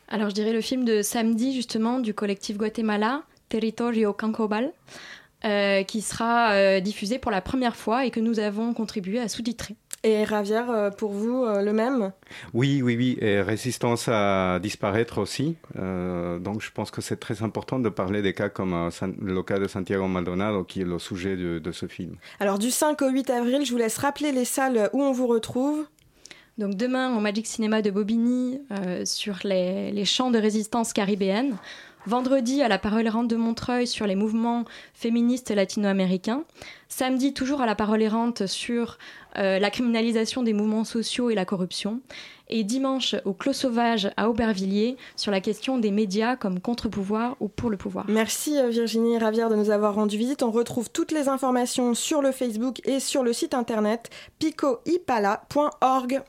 [0.07, 4.71] Alors je dirais le film de samedi justement du collectif Guatemala, Territorio Cancobal,
[5.45, 9.27] euh, qui sera euh, diffusé pour la première fois et que nous avons contribué à
[9.27, 9.75] sous-titrer.
[10.03, 12.11] Et Ravière, euh, pour vous, euh, le même?
[12.53, 15.55] Oui, oui, oui, et résistance à disparaître aussi.
[15.79, 19.41] Euh, donc je pense que c'est très important de parler des cas comme euh, le
[19.41, 22.17] cas de Santiago Maldonado, qui est le sujet de, de ce film.
[22.39, 25.25] Alors, du 5 au 8 avril, je vous laisse rappeler les salles où on vous
[25.25, 25.87] retrouve.
[26.59, 31.57] Donc demain au Magic Cinéma de Bobigny euh, sur les, les champs de résistance caribéenne.
[32.07, 36.43] Vendredi à la Parole errante de Montreuil sur les mouvements féministes latino-américains.
[36.87, 38.99] Samedi toujours à la Parole errante sur
[39.37, 42.01] euh, la criminalisation des mouvements sociaux et la corruption.
[42.47, 47.47] Et dimanche au Clos Sauvage à Aubervilliers sur la question des médias comme contre-pouvoir ou
[47.47, 48.05] pour le pouvoir.
[48.07, 50.43] Merci euh, Virginie Ravière de nous avoir rendu visite.
[50.43, 56.21] On retrouve toutes les informations sur le Facebook et sur le site internet picoipala.org.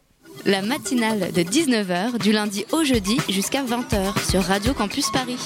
[0.44, 5.38] La matinale de 19h du lundi au jeudi jusqu'à 20h sur Radio Campus Paris.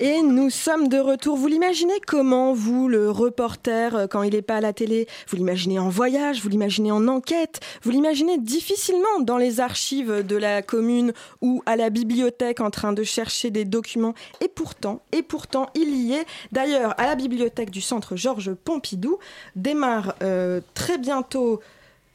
[0.00, 1.36] Et nous sommes de retour.
[1.36, 5.06] Vous l'imaginez comment, vous, le reporter, euh, quand il n'est pas à la télé?
[5.28, 10.36] Vous l'imaginez en voyage, vous l'imaginez en enquête, vous l'imaginez difficilement dans les archives de
[10.36, 14.14] la commune ou à la bibliothèque en train de chercher des documents.
[14.40, 16.26] Et pourtant, et pourtant, il y est.
[16.50, 19.18] D'ailleurs, à la bibliothèque du centre Georges Pompidou
[19.54, 21.60] démarre euh, très bientôt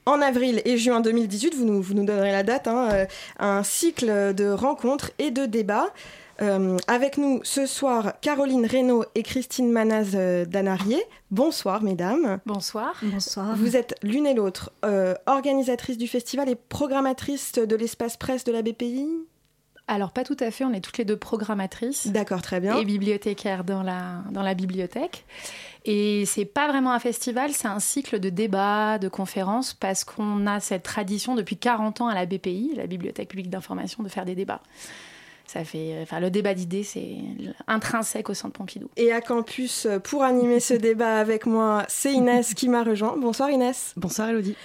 [0.08, 3.06] en avril et juin 2018, vous nous, vous nous donnerez la date, hein, euh,
[3.40, 5.94] un cycle de rencontres et de débats.
[6.42, 11.04] Euh, avec nous ce soir, Caroline Reynaud et Christine Manaz euh, Danarié.
[11.32, 12.40] Bonsoir, mesdames.
[12.46, 12.96] Bonsoir.
[13.02, 13.56] Bonsoir.
[13.56, 18.52] Vous êtes l'une et l'autre euh, organisatrice du festival et programmatrice de l'espace presse de
[18.52, 19.08] la BPI
[19.88, 22.08] Alors, pas tout à fait, on est toutes les deux programmatrices.
[22.08, 22.78] D'accord, très bien.
[22.78, 25.26] Et bibliothécaires dans la, dans la bibliothèque.
[25.86, 30.46] Et c'est pas vraiment un festival, c'est un cycle de débats, de conférences, parce qu'on
[30.46, 34.26] a cette tradition depuis 40 ans à la BPI, la Bibliothèque publique d'information, de faire
[34.26, 34.62] des débats.
[35.46, 37.16] Ça fait, enfin, le débat d'idées, c'est
[37.68, 38.90] intrinsèque au Centre Pompidou.
[38.98, 43.16] Et à campus, euh, pour animer ce débat avec moi, c'est Inès qui m'a rejoint.
[43.18, 43.94] Bonsoir Inès.
[43.96, 44.58] Bonsoir Elodie.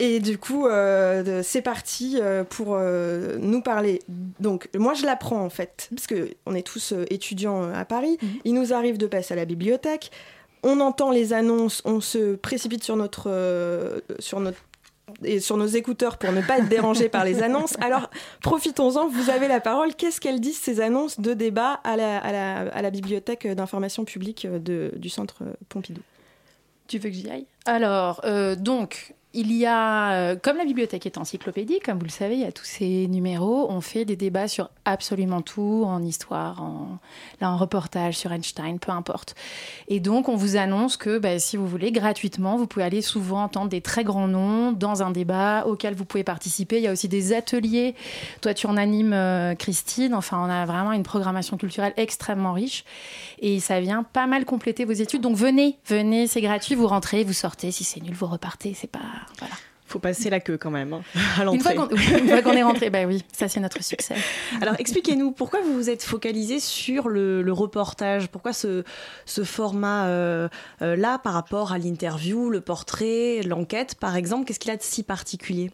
[0.00, 4.00] Et du coup, euh, c'est parti euh, pour euh, nous parler.
[4.38, 8.16] Donc, moi, je l'apprends en fait, parce que on est tous euh, étudiants à Paris.
[8.44, 10.10] Il nous arrive de passer à la bibliothèque.
[10.62, 14.58] On entend les annonces, on se précipite sur notre, euh, sur notre
[15.24, 17.74] et sur nos écouteurs pour ne pas être dérangé par les annonces.
[17.80, 18.10] Alors,
[18.42, 19.94] profitons-en, vous avez la parole.
[19.94, 24.04] Qu'est-ce qu'elles disent, ces annonces de débat à la, à la, à la bibliothèque d'information
[24.04, 26.02] publique de, du centre Pompidou?
[26.88, 27.46] Tu veux que j'y aille?
[27.66, 32.10] Alors, euh, donc, il y a, euh, comme la bibliothèque est encyclopédique, comme vous le
[32.10, 33.70] savez, il y a tous ces numéros.
[33.70, 39.36] On fait des débats sur absolument tout, en histoire, en, reportage sur Einstein, peu importe.
[39.86, 43.44] Et donc, on vous annonce que bah, si vous voulez, gratuitement, vous pouvez aller souvent
[43.44, 46.78] entendre des très grands noms dans un débat auquel vous pouvez participer.
[46.78, 47.94] Il y a aussi des ateliers.
[48.40, 50.14] Toi, tu en animes, euh, Christine.
[50.14, 52.84] Enfin, on a vraiment une programmation culturelle extrêmement riche.
[53.38, 55.20] Et ça vient pas mal compléter vos études.
[55.20, 56.74] Donc, venez, venez, c'est gratuit.
[56.74, 57.70] Vous rentrez, vous sortez.
[57.70, 58.74] Si c'est nul, vous repartez.
[58.74, 59.27] C'est pas.
[59.38, 59.54] Voilà.
[59.86, 61.00] Faut passer la queue quand même hein,
[61.38, 61.96] à Une fois l'entrée.
[61.96, 64.16] qu'on une fois qu'on est rentré, bah oui, ça c'est notre succès.
[64.60, 68.28] Alors expliquez-nous, pourquoi vous vous êtes focalisé sur le, le reportage?
[68.28, 68.84] Pourquoi ce,
[69.24, 74.44] ce format-là par rapport à l'interview, le portrait, l'enquête par exemple?
[74.44, 75.70] Qu'est-ce qu'il a de si particulier?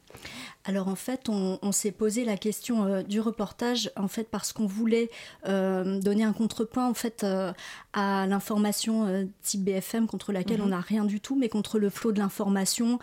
[0.67, 4.55] Alors en fait, on, on s'est posé la question euh, du reportage en fait parce
[4.55, 5.11] qu'on voulait
[5.47, 7.53] euh, donner un contrepoint en fait euh,
[7.93, 10.67] à l'information type BFM contre laquelle Mhm.
[10.67, 12.99] on n'a rien du tout, mais contre le flot de l'information,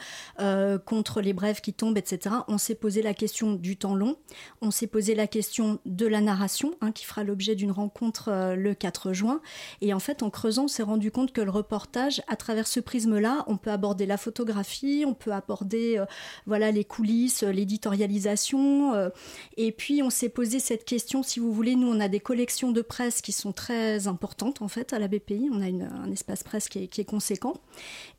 [0.86, 2.36] contre les brèves qui tombent, etc.
[2.47, 4.18] On s'est posé la question du temps long.
[4.62, 8.74] On s'est posé la question de la narration, hein, qui fera l'objet d'une rencontre le
[8.74, 9.41] 4 juin.
[9.82, 12.80] Et en fait, en creusant, on s'est rendu compte que le reportage, à travers ce
[12.80, 16.03] prisme-là, on peut aborder la photographie, on peut aborder
[16.45, 18.93] voilà les coulisses, l'éditorialisation.
[18.93, 19.10] euh,
[19.58, 22.72] et puis, on s'est posé cette question, si vous voulez, nous, on a des collections
[22.72, 25.49] de presse qui sont très importantes, en fait, à la BPI.
[25.52, 27.54] On a une- un espace presse qui est, qui est conséquent.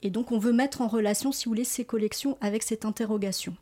[0.03, 3.55] Et donc, on veut mettre en relation, si vous voulez, ces collections avec cette interrogation.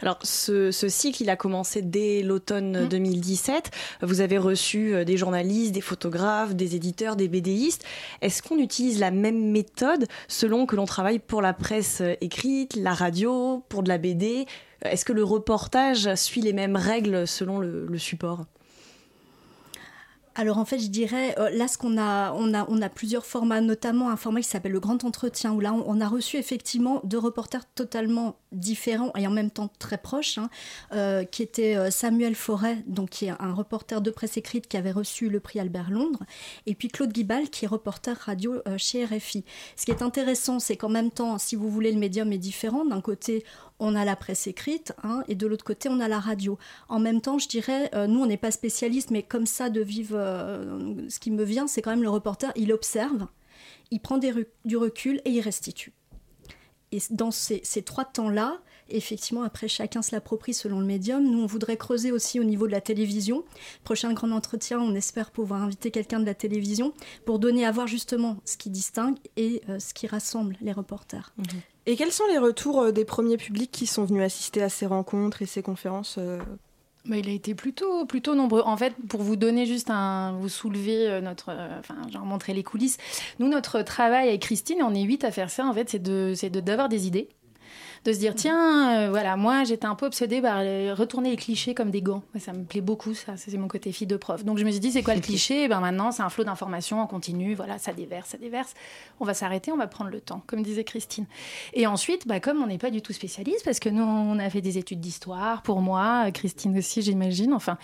[0.00, 3.70] Alors, ce, ce cycle, il a commencé dès l'automne 2017.
[4.00, 7.84] Vous avez reçu euh, des journalistes, des photographes, des éditeurs, des BDistes.
[8.22, 12.76] Est-ce qu'on utilise la même méthode selon que l'on travaille pour la presse euh, écrite,
[12.76, 14.46] la radio, pour de la BD
[14.82, 18.44] Est-ce que le reportage suit les mêmes règles selon le, support?
[20.38, 24.10] Alors en fait, je dirais, euh, là, ce qu'on a, on a, plusieurs formats, notamment
[24.10, 27.64] un format qui s'appelle le Grand Entretien, où là, on, a reçu effectivement deux reporters
[27.74, 30.50] totalement différents et en même temps très proches, hein,
[30.92, 34.76] euh, qui étaient euh, Samuel Forêt, donc qui est un reporter de presse écrite qui
[34.76, 36.24] avait reçu le prix Albert Londres,
[36.66, 39.44] et puis Claude Guibal, qui est reporter radio euh, chez RFI.
[39.76, 42.84] Ce qui est intéressant, c'est qu'en même temps, si vous voulez, le médium est différent.
[42.84, 43.44] D'un côté,
[43.78, 46.58] on a la presse écrite, hein, et de l'autre côté, on a la radio.
[46.88, 49.80] En même temps, je dirais, euh, nous, on n'est pas spécialistes, mais comme ça, de
[49.80, 53.26] vivre, euh, ce qui me vient, c'est quand même le reporter, il observe,
[53.90, 55.92] il prend du recul et il restitue.
[56.92, 58.58] Et dans ces trois temps-là,
[58.88, 61.24] effectivement, après chacun se l'approprie selon le médium.
[61.24, 63.44] Nous, on voudrait creuser aussi au niveau de la télévision.
[63.84, 66.92] Prochain grand entretien, on espère pouvoir inviter quelqu'un de la télévision
[67.24, 71.32] pour donner à voir justement ce qui distingue et euh, ce qui rassemble les reporters.
[71.86, 74.86] Et quels sont les retours euh, des premiers publics qui sont venus assister à ces
[74.86, 76.38] rencontres et ces conférences euh
[77.04, 78.62] Mais il a été plutôt, plutôt nombreux.
[78.64, 82.64] En fait, pour vous donner juste un, vous soulever notre, euh, enfin, genre montrer les
[82.64, 82.98] coulisses.
[83.38, 85.64] Nous, notre travail avec Christine, on est huit à faire ça.
[85.66, 87.28] En fait, c'est de, c'est de d'avoir des idées,
[88.06, 91.36] de se dire tiens, euh, voilà, moi j'étais un peu obsédée par les- retourner les
[91.36, 92.22] clichés comme des gants.
[92.38, 93.36] Ça me plaît beaucoup, ça.
[93.36, 94.44] C'est mon côté fille de prof.
[94.44, 95.64] Donc je me suis dit c'est quoi le cliché?
[95.64, 97.54] Eh Ben maintenant, c'est un flot d'informations en continu.
[97.54, 98.74] Voilà, ça déverse, ça déverse.
[99.18, 101.26] On va s'arrêter, on va prendre le temps, comme disait Christine.
[101.74, 104.48] Et ensuite, bah, comme on n'est pas du tout spécialiste, parce que nous, on a
[104.50, 107.76] fait des études d'histoire, pour moi, Christine aussi, j'imagine, enfin,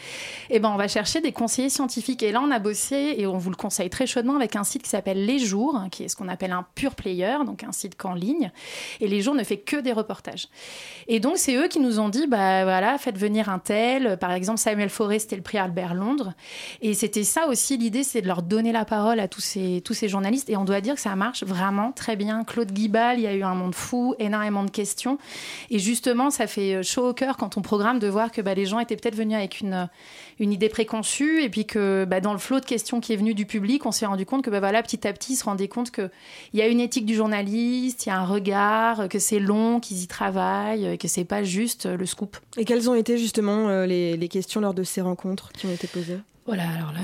[0.50, 2.22] et ben, on va chercher des conseillers scientifiques.
[2.22, 4.82] Et là, on a bossé, et on vous le conseille très chaudement, avec un site
[4.84, 7.72] qui s'appelle Les Jours, hein, qui est ce qu'on appelle un pure player, donc un
[7.72, 8.52] site qu'en ligne.
[9.00, 10.11] Et Les Jours ne fait que des reportages.
[11.08, 14.18] Et donc, c'est eux qui nous ont dit, bah voilà, faites venir un tel.
[14.18, 16.34] Par exemple, Samuel Forêt, c'était le prix Albert Londres.
[16.80, 19.94] Et c'était ça aussi, l'idée, c'est de leur donner la parole à tous ces, tous
[19.94, 20.50] ces journalistes.
[20.50, 22.44] Et on doit dire que ça marche vraiment très bien.
[22.44, 25.18] Claude Guibal, il y a eu un monde fou, énormément de questions.
[25.70, 28.66] Et justement, ça fait chaud au cœur quand on programme de voir que bah, les
[28.66, 29.88] gens étaient peut-être venus avec une,
[30.38, 31.42] une idée préconçue.
[31.42, 33.92] Et puis que bah, dans le flot de questions qui est venu du public, on
[33.92, 36.10] s'est rendu compte que bah, voilà, petit à petit, ils se rendaient compte qu'il
[36.54, 40.02] y a une éthique du journaliste, il y a un regard, que c'est long, qu'ils
[40.02, 42.36] y travaillent, que c'est pas juste euh, le scoop.
[42.56, 45.72] Et quelles ont été justement euh, les, les questions lors de ces rencontres qui ont
[45.72, 46.18] été posées?
[46.44, 46.98] Voilà, alors là,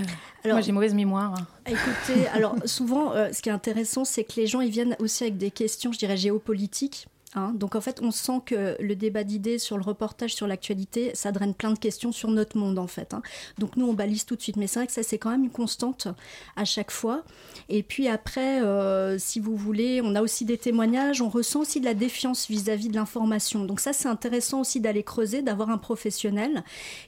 [0.44, 1.32] Alors- moi j'ai mauvaise mémoire.
[1.38, 1.46] hein.
[1.66, 5.22] Écoutez, alors souvent, euh, ce qui est intéressant, c'est que les gens ils viennent aussi
[5.22, 7.06] avec des questions, je dirais, géopolitiques.
[7.34, 7.52] Hein.
[7.54, 11.32] Donc en fait, on sent que le débat d'idées sur le reportage, sur l'actualité, ça
[11.32, 13.14] draine plein de questions sur notre monde en fait.
[13.14, 13.22] hein.
[13.58, 14.56] Donc nous, on balise tout de suite.
[14.56, 16.08] Mais c'est vrai que ça, c'est quand même une constante
[16.56, 17.24] à chaque fois.
[17.68, 21.80] Et puis après, euh, si vous voulez, on a aussi des témoignages, on ressent aussi
[21.80, 23.64] de la défiance vis-à-vis de l'information.
[23.64, 26.64] Donc ça, c'est intéressant aussi d'aller creuser, d'avoir un professionnel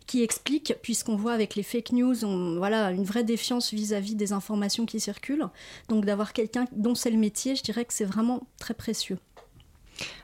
[0.06, 4.32] qui explique, puisqu'on voit avec les fake news, on, voilà, une vraie défiance vis-à-vis des
[4.32, 5.48] informations qui circulent.
[5.88, 9.18] Donc d'avoir quelqu'un dont c'est le métier, je dirais que c'est vraiment très précieux.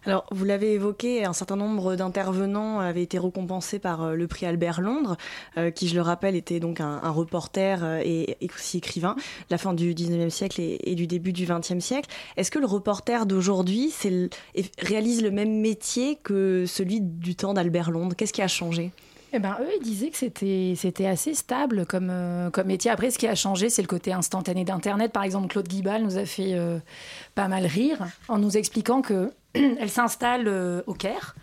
[0.07, 4.47] Alors, vous l'avez évoqué, un certain nombre d'intervenants avaient été récompensés par euh, le prix
[4.47, 5.17] Albert Londres,
[5.59, 9.17] euh, qui, je le rappelle, était donc un, reporter euh, et, aussi écrivain,
[9.51, 12.09] la fin du 19e siècle et, du début du 20e siècle.
[12.37, 13.93] Est-ce que le reporter d'aujourd'hui
[14.79, 18.15] réalise le même métier que celui du temps d'Albert Londres?
[18.17, 18.93] Qu'est-ce qui a changé?
[19.33, 22.13] Eh ben, eux, ils disaient que c'était, assez stable comme,
[22.65, 22.91] métier.
[22.91, 25.13] Après, ce qui a changé, c'est le côté instantané d'Internet.
[25.13, 26.57] Par exemple, Claude Guibal nous a fait
[27.35, 27.99] pas mal rire
[28.29, 29.33] en nous expliquant que
[29.81, 31.35] elle s'installe euh, au Caire.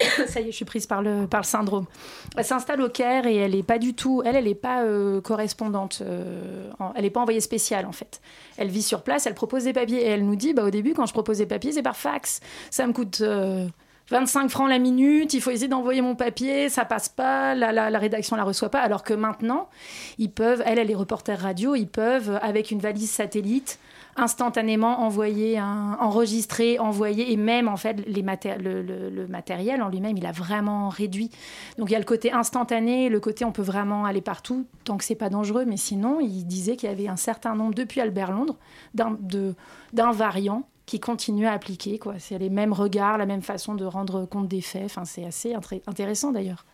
[0.26, 1.86] Ça y est, je suis prise par le, par le syndrome.
[2.36, 5.20] Elle s'installe au Caire et elle n'est pas du tout, elle, elle n'est pas euh,
[5.20, 8.20] correspondante, euh, elle n'est pas envoyée spéciale en fait.
[8.56, 10.94] Elle vit sur place, elle propose des papiers et elle nous dit, bah, au début,
[10.94, 12.40] quand je propose des papiers, c'est par fax.
[12.70, 13.66] Ça me coûte euh,
[14.10, 17.90] 25 francs la minute, il faut essayer d'envoyer mon papier, ça passe pas, la, la,
[17.90, 18.80] la rédaction la reçoit pas.
[18.80, 19.68] Alors que maintenant,
[20.18, 23.78] ils peuvent, elle, elle est reporter radio, ils peuvent, avec une valise satellite,
[24.16, 30.32] instantanément envoyer, un, enregistrer, envoyer, et même en fait le, matériel en lui-même, il a
[30.32, 31.30] vraiment réduit.
[31.78, 34.96] Donc il y a le côté instantané, le côté on peut vraiment aller partout tant
[34.96, 35.64] que c'est pas dangereux.
[35.64, 38.56] Mais sinon, il disait qu'il y avait un certain nombre depuis Albert Londres
[40.12, 42.00] variant qui continue à appliquer.
[42.18, 44.86] C'est les mêmes regards, la même façon de rendre compte des faits.
[44.86, 45.54] Enfin, c'est assez
[45.86, 46.64] intéressant d'ailleurs.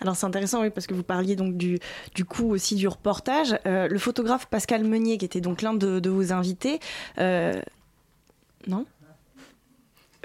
[0.00, 1.78] Alors c'est intéressant, oui, parce que vous parliez donc du,
[2.14, 3.58] du coup aussi du reportage.
[3.66, 6.80] Euh, le photographe Pascal Meunier, qui était donc l'un de, de vos invités,
[7.18, 7.60] euh,
[8.66, 8.86] non?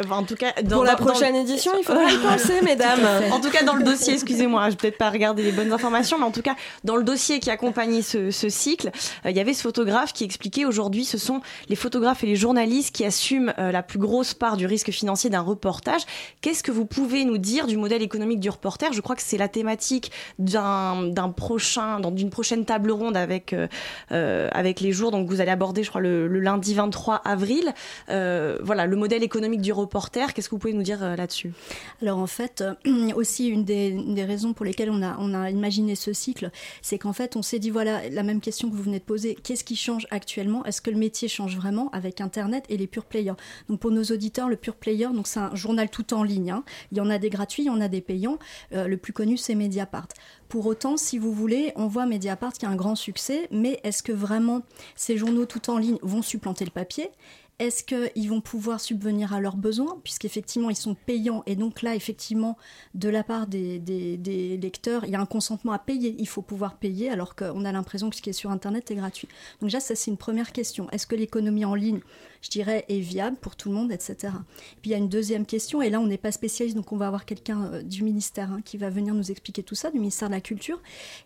[0.03, 2.99] Enfin, en tout cas, Pour la prochaine édition, il faudra y penser, mesdames.
[3.31, 6.17] En tout cas, dans le dossier, excusez-moi, je vais peut-être pas regarder les bonnes informations,
[6.17, 8.91] mais en tout cas, dans le dossier qui accompagnait ce, ce cycle,
[9.25, 11.39] euh, il y avait ce photographe qui expliquait aujourd'hui, ce sont
[11.69, 15.29] les photographes et les journalistes qui assument euh, la plus grosse part du risque financier
[15.29, 16.01] d'un reportage.
[16.41, 18.91] Qu'est-ce que vous pouvez nous dire du modèle économique du reporter?
[18.91, 23.53] Je crois que c'est la thématique d'un prochain, dans- d'une prochaine table ronde avec
[24.11, 25.11] euh, avec les jours.
[25.11, 27.73] Donc vous allez aborder, je crois, le, le lundi 23 avril.
[28.09, 29.84] Voilà, le modèle économique du reporter.
[30.33, 31.53] Qu'est-ce que vous pouvez nous dire euh, là-dessus?
[32.01, 36.51] Alors en fait, euh, aussi une des, raisons pour lesquelles on a, imaginé ce cycle,
[36.81, 39.35] c'est qu'en fait on s'est dit, voilà, la même question que vous venez de poser,
[39.35, 40.65] qu'est-ce qui change actuellement?
[40.65, 43.33] Est-ce que le métier change vraiment avec Internet et les pure players?
[43.69, 46.51] Donc pour nos auditeurs, le pure player, c'est un journal tout en ligne.
[46.51, 46.63] hein.
[46.91, 48.37] Il y en a des gratuits, il y en a des payants.
[48.73, 50.07] Euh, le plus connu, c'est Mediapart.
[50.49, 54.03] Pour autant, si vous voulez, on voit Mediapart qui a un grand succès, mais est-ce
[54.03, 54.61] que vraiment
[54.95, 57.09] ces journaux tout en ligne vont supplanter le papier?
[57.57, 61.41] Est-ce qu'ils vont pouvoir subvenir à leurs besoins Puisqu'effectivement, ils sont payants.
[61.45, 62.57] Et donc là, effectivement,
[62.93, 66.15] de la part des, lecteurs, il y a un consentement à payer.
[66.19, 68.95] Il faut pouvoir payer, alors qu'on a l'impression que ce qui est sur Internet est
[68.95, 69.29] gratuit.
[69.61, 70.89] Donc déjà, ça, c'est une première question.
[70.91, 72.01] Est-ce que l'économie en ligne,
[72.45, 74.15] je dirais, est viable pour tout le monde, etc.
[74.81, 76.97] Puis il y a une deuxième question, et là, on n'est pas spécialiste, donc on
[76.97, 79.97] va avoir quelqu'un euh, du ministère hein, qui va venir nous expliquer tout ça, du
[79.97, 80.79] ministère de la Culture.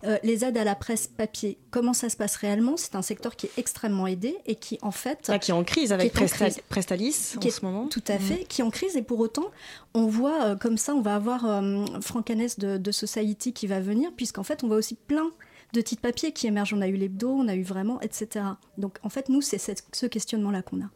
[0.06, 2.78] Euh, les aides à la presse papier, comment ça se passe réellement?
[2.78, 5.26] C'est un secteur qui est extrêmement aidé et qui, en fait...
[5.28, 6.62] Ah, qui est en crise avec qui est en crise.
[6.70, 7.88] Prestalis en est- ce moment.
[7.88, 9.48] Tout à fait, qui est en crise et pour autant,
[9.94, 13.68] on voit euh, comme ça, on va avoir euh, Franck Hanès de, de Society qui
[13.68, 15.30] va venir, puisqu'en fait, on voit aussi plein
[15.74, 16.74] de titres papiers qui émergent.
[16.74, 18.46] On a eu l'hebdo, on a eu vraiment, etc.
[18.78, 19.60] Donc en fait, nous, c'est
[19.92, 20.90] ce questionnement-là qu'on a.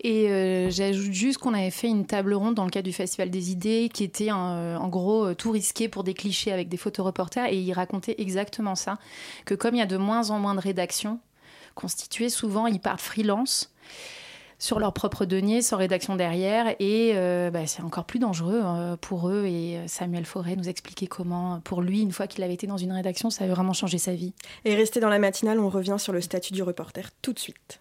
[0.00, 3.30] Et euh, j'ajoute juste qu'on avait fait une table ronde dans le cadre du Festival
[3.30, 6.76] des idées qui était euh, en gros euh, tout risqué pour des clichés avec des
[6.76, 8.98] photoreporters et il racontait exactement ça,
[9.44, 11.20] que comme il y a de moins en moins de rédactions
[11.74, 13.72] constituées, souvent ils partent freelance
[14.58, 18.96] sur leur propre denier, sans rédaction derrière, et euh, bah, c'est encore plus dangereux euh,
[18.96, 19.44] pour eux.
[19.46, 22.78] Et euh, Samuel Forêt nous expliquait comment, pour lui, une fois qu'il avait été dans
[22.78, 24.32] une rédaction, ça avait vraiment changé sa vie.
[24.64, 27.80] Et restez dans la matinale, on revient sur le statut du reporter tout de suite.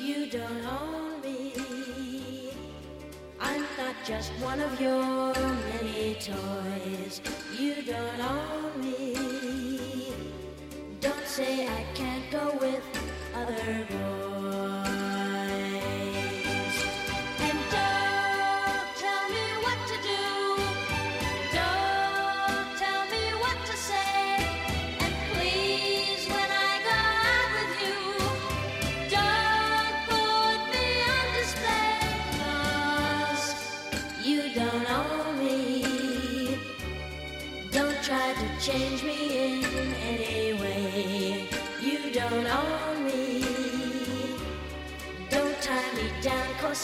[0.00, 1.52] You don't own me.
[3.40, 5.57] I'm not just one of your many
[6.20, 7.20] toys.
[7.56, 10.12] You don't own me.
[11.00, 12.82] Don't say I can't go with
[13.34, 14.17] other boys.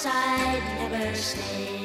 [0.05, 1.84] side never stay.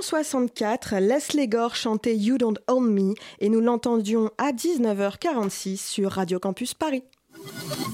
[0.00, 6.38] 1964, Leslie Gore chantait You Don't Own Me et nous l'entendions à 19h46 sur Radio
[6.38, 7.04] Campus Paris.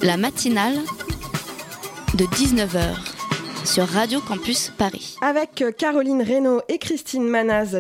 [0.03, 0.77] La matinale
[2.15, 2.95] de 19h
[3.67, 5.17] sur Radio Campus Paris.
[5.21, 7.77] Avec Caroline Reynaud et Christine Manaz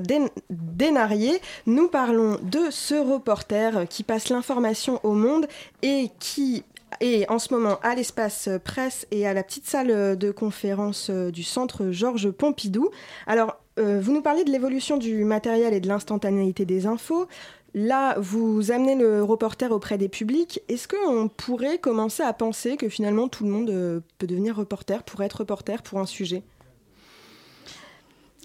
[0.50, 5.46] Denarié, nous parlons de ce reporter qui passe l'information au monde
[5.82, 6.64] et qui
[7.00, 11.44] est en ce moment à l'espace presse et à la petite salle de conférence du
[11.44, 12.90] centre Georges Pompidou.
[13.28, 17.26] Alors, euh, vous nous parlez de l'évolution du matériel et de l'instantanéité des infos.
[17.74, 20.60] Là, vous amenez le reporter auprès des publics.
[20.68, 25.02] Est-ce qu'on pourrait commencer à penser que finalement tout le monde euh, peut devenir reporter,
[25.02, 26.42] pourrait être reporter pour un sujet?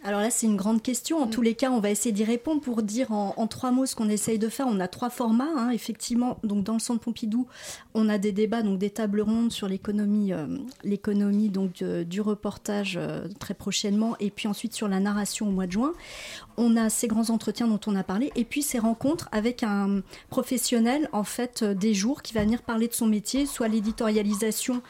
[0.04, 1.20] Alors là, c'est une grande question.
[1.20, 3.86] En tous les cas, on va essayer d'y répondre pour dire en, en trois mots
[3.86, 4.66] ce qu'on essaye de faire.
[4.68, 6.40] On a trois formats, hein, effectivement.
[6.44, 7.46] Donc, dans le centre Pompidou,
[7.94, 10.48] on a des débats, donc des tables rondes sur l'économie, euh,
[10.84, 15.52] l'économie donc euh, du reportage euh, très prochainement, et puis ensuite sur la narration au
[15.52, 15.94] mois de juin.
[16.58, 20.02] On a ces grands entretiens dont on a parlé, et puis ces rencontres avec un
[20.32, 24.82] professionnel en fait des jours qui va venir parler de son métier, soit l'éditorialisation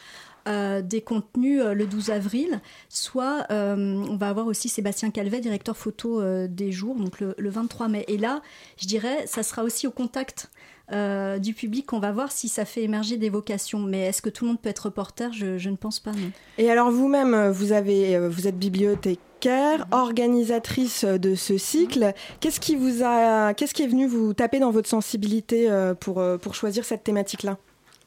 [0.48, 5.40] euh, des contenus euh, le 12 avril, soit euh, on va avoir aussi Sébastien Calvet,
[5.40, 8.04] directeur photo des jours, donc le, le 23 mai.
[8.08, 8.42] Et là,
[8.76, 10.50] je dirais, ça sera aussi au contact
[10.92, 13.78] euh, du public qu'on va voir si ça fait émerger des vocations.
[13.78, 15.32] Mais est-ce que tout le monde peut être reporter?
[15.32, 16.10] Je, je ne pense pas.
[16.12, 16.30] Non.
[16.58, 22.12] Et alors vous-même, vous, avez, vous êtes bibliothécaire, organisatrice de ce cycle.
[22.40, 25.68] Qu'est-ce qui, vous a, qu'est-ce qui est venu vous taper dans votre sensibilité
[26.00, 27.58] pour, pour choisir cette thématique-là?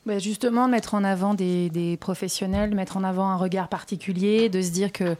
[0.06, 4.70] Bah, justement, mettre en avant des, professionnels, mettre en avant un regard particulier, de se
[4.70, 5.16] dire que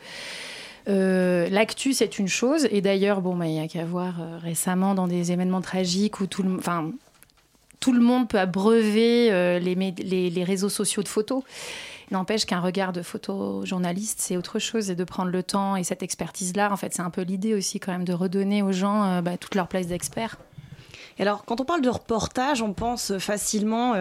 [0.88, 2.67] euh, l'actu c'est une chose.
[2.69, 6.19] Et d'ailleurs, bon, bah, il y a qu'à voir euh, récemment dans des événements tragiques
[6.19, 11.41] où tout le, monde peut abreuver euh, les, réseaux sociaux de photos.
[12.11, 16.03] N'empêche qu'un regard de photojournaliste, c'est autre chose, et de prendre le temps et cette
[16.03, 19.38] expertise-là, en fait, c'est un peu l'idée aussi quand même de redonner aux gens bah,
[19.38, 20.38] toute leur place d'expert.
[21.17, 23.95] Et alors, quand on parle de reportage, on pense facilement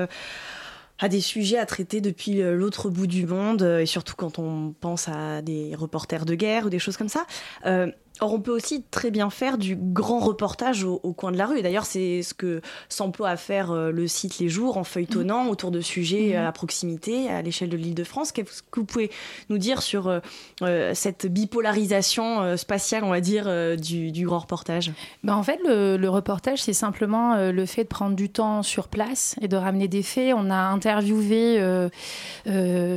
[0.99, 4.39] à des sujets à traiter depuis euh, l'autre bout du monde, euh, et surtout quand
[4.39, 7.27] on pense à des reporters de guerre ou des choses comme ça.
[7.67, 7.91] Euh,
[8.21, 11.47] Or, on peut aussi très bien faire du grand reportage au, au coin de la
[11.47, 11.59] rue.
[11.59, 15.49] Et d'ailleurs, c'est ce que s'emploie à faire euh, le site Les Jours en feuilletonnant
[15.49, 16.47] autour de sujets Mhm.
[16.47, 18.31] à proximité, à l'échelle de l'île de France.
[18.31, 19.11] Qu'est-ce que vous pouvez
[19.51, 20.21] nous dire sur euh,
[20.63, 24.93] euh, cette bipolarisation euh, spatiale, on va dire, euh, du, du grand reportage?
[25.25, 28.87] Ben, en fait, le, le reportage, c'est simplement le fait de prendre du temps sur
[28.89, 30.35] place et de ramener des faits.
[30.37, 31.59] On a interviewé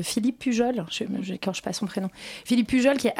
[0.03, 2.09] Philippe Pujol, je pas son prénom,
[2.45, 3.15] Philippe Pujol qui est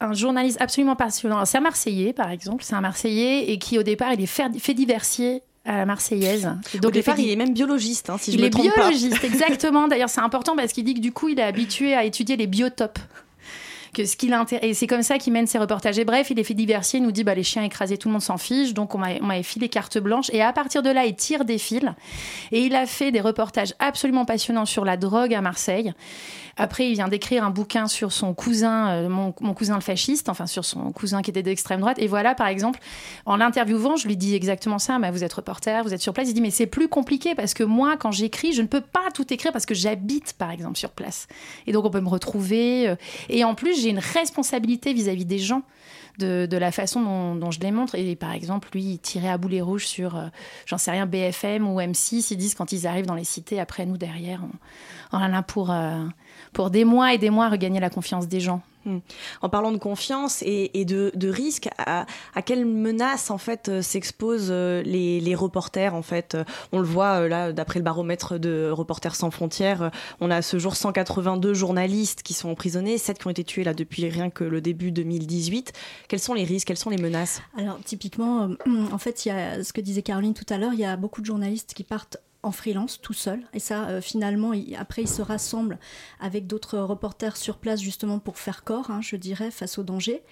[0.00, 1.44] un journaliste absolument passionnant.
[1.44, 4.74] C'est un Marseillais, par exemple, c'est un Marseillais et qui, au départ, il est fait,
[4.74, 6.50] diversier à la Marseillaise.
[6.74, 8.82] Et Au départ, il est même biologiste, hein, si je il me est trompe pas.
[8.82, 9.88] biologiste, exactement.
[9.88, 12.46] D'ailleurs, c'est important parce qu'il dit que du coup, il est habitué à étudier les
[12.46, 12.98] biotopes.
[13.94, 15.98] Que ce qui l'intéresse, et c'est comme ça qu'il mène ses reportages.
[15.98, 18.12] Et bref, il est fait diversier, il nous dit bah, les chiens écrasés, tout le
[18.12, 18.74] monde s'en fiche.
[18.74, 20.30] Donc, on m'a- on m'avait filé carte blanche.
[20.32, 21.84] Et à partir de là, il tire des fils.
[22.52, 25.92] Et il a fait des reportages absolument passionnants sur la drogue à Marseille.
[26.56, 30.28] Après, il vient d'écrire un bouquin sur son cousin, euh, mon, mon cousin le fasciste,
[30.28, 31.96] enfin sur son cousin qui était d'extrême droite.
[31.98, 32.78] Et voilà, par exemple,
[33.26, 34.96] en l'interviewant, je lui dis exactement ça.
[35.00, 36.28] Bah, vous êtes reporter, vous êtes sur place.
[36.28, 39.10] Il dit mais c'est plus compliqué parce que moi, quand j'écris, je ne peux pas
[39.12, 41.26] tout écrire parce que j'habite, par exemple, sur place.
[41.66, 42.88] Et donc on peut me retrouver.
[42.88, 42.94] euh,
[43.28, 45.62] Et en plus, j'ai une responsabilité vis-à-vis des gens.
[46.18, 47.96] De, la façon dont, je les montre.
[47.96, 50.26] Et par exemple, lui, il tirait à boulet rouge sur, euh,
[50.64, 52.28] j'en sais rien, BFM ou M6.
[52.30, 54.40] Ils disent quand ils arrivent dans les cités, après nous derrière,
[55.12, 56.04] on, on en a pour, euh,
[56.52, 58.62] pour des mois et des mois à regagner la confiance des gens.
[58.84, 58.98] Hmm.
[59.40, 62.04] En parlant de confiance et, de, de risque, à,
[62.34, 66.34] à quelles menaces en fait euh, s'exposent euh, les, reporters en fait?
[66.34, 70.42] Euh, On le voit là, d'après le baromètre de Reporters sans frontières, on a à
[70.42, 74.28] ce jour 182 journalistes qui sont emprisonnés, 7 qui ont été tués là depuis rien
[74.28, 75.72] que le début 2018.
[76.08, 76.68] Quels sont les risques?
[76.68, 77.40] Quelles sont les menaces?
[77.56, 78.50] Alors typiquement,
[78.92, 80.96] en fait, il y a ce que disait Caroline tout à l'heure, il y a
[80.96, 85.02] beaucoup de journalistes qui partent en freelance tout seuls et ça euh, finalement il- après
[85.02, 85.78] ils se rassemblent
[86.20, 90.22] avec d'autres reporters sur place justement pour faire corps hein, je dirais face au danger.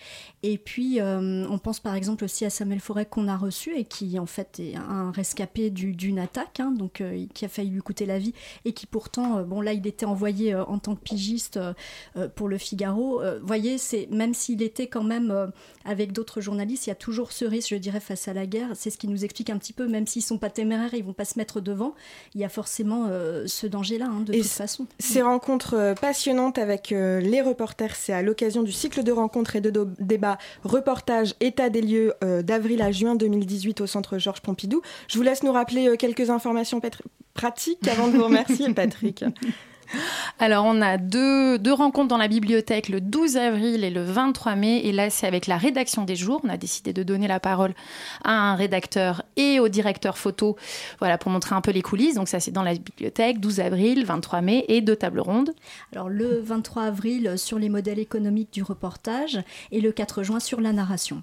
[0.43, 3.85] Et puis euh, on pense par exemple aussi à Samuel Forêt qu'on a reçu et
[3.85, 7.71] qui en fait est un rescapé du- d'une attaque hein, donc euh, qui a failli
[7.71, 8.35] lui coûter la vie
[8.65, 11.59] et qui pourtant bon là il était envoyé en tant que pigiste
[12.35, 13.23] pour le Figaro.
[13.43, 15.51] Voyez c'est même s'il était quand même
[15.85, 18.71] avec d'autres journalistes il y a toujours ce risque je dirais face à la guerre
[18.75, 21.13] c'est ce qui nous explique un petit peu même s'ils sont pas téméraires ils vont
[21.13, 21.95] pas se mettre devant
[22.35, 25.95] il y a forcément euh, ce danger là de Et toute façon Ces rencontres euh,
[25.95, 30.39] passionnantes avec euh, les reporters, c'est à l'occasion du cycle de rencontres et de débats
[30.65, 34.83] reportage état des lieux euh, d'avril à juin 2018 au centre Georges Pompidou.
[35.09, 36.81] Je vous laisse nous rappeler quelques informations
[37.35, 39.25] pratiques avant de vous remercier, Patrick.
[40.39, 44.57] Alors, on a deux, deux rencontres dans la bibliothèque le 12 avril et le 23
[44.57, 44.81] mai.
[44.85, 46.41] Et là, c'est avec la rédaction des jours.
[46.45, 47.75] On a décidé de donner la parole
[48.25, 50.57] à un rédacteur et au directeur photo
[50.99, 52.15] voilà, pour montrer un peu les coulisses.
[52.15, 55.55] Donc, ça, c'est dans la bibliothèque, 12 avril, 23 mai et deux tables rondes.
[55.93, 59.41] Alors le 23 avril sur les modèles économiques du reportage
[59.71, 61.23] et le 4 juin sur la narration.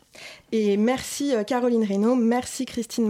[0.51, 3.09] Et merci euh, Caroline Reynaud, merci Christine.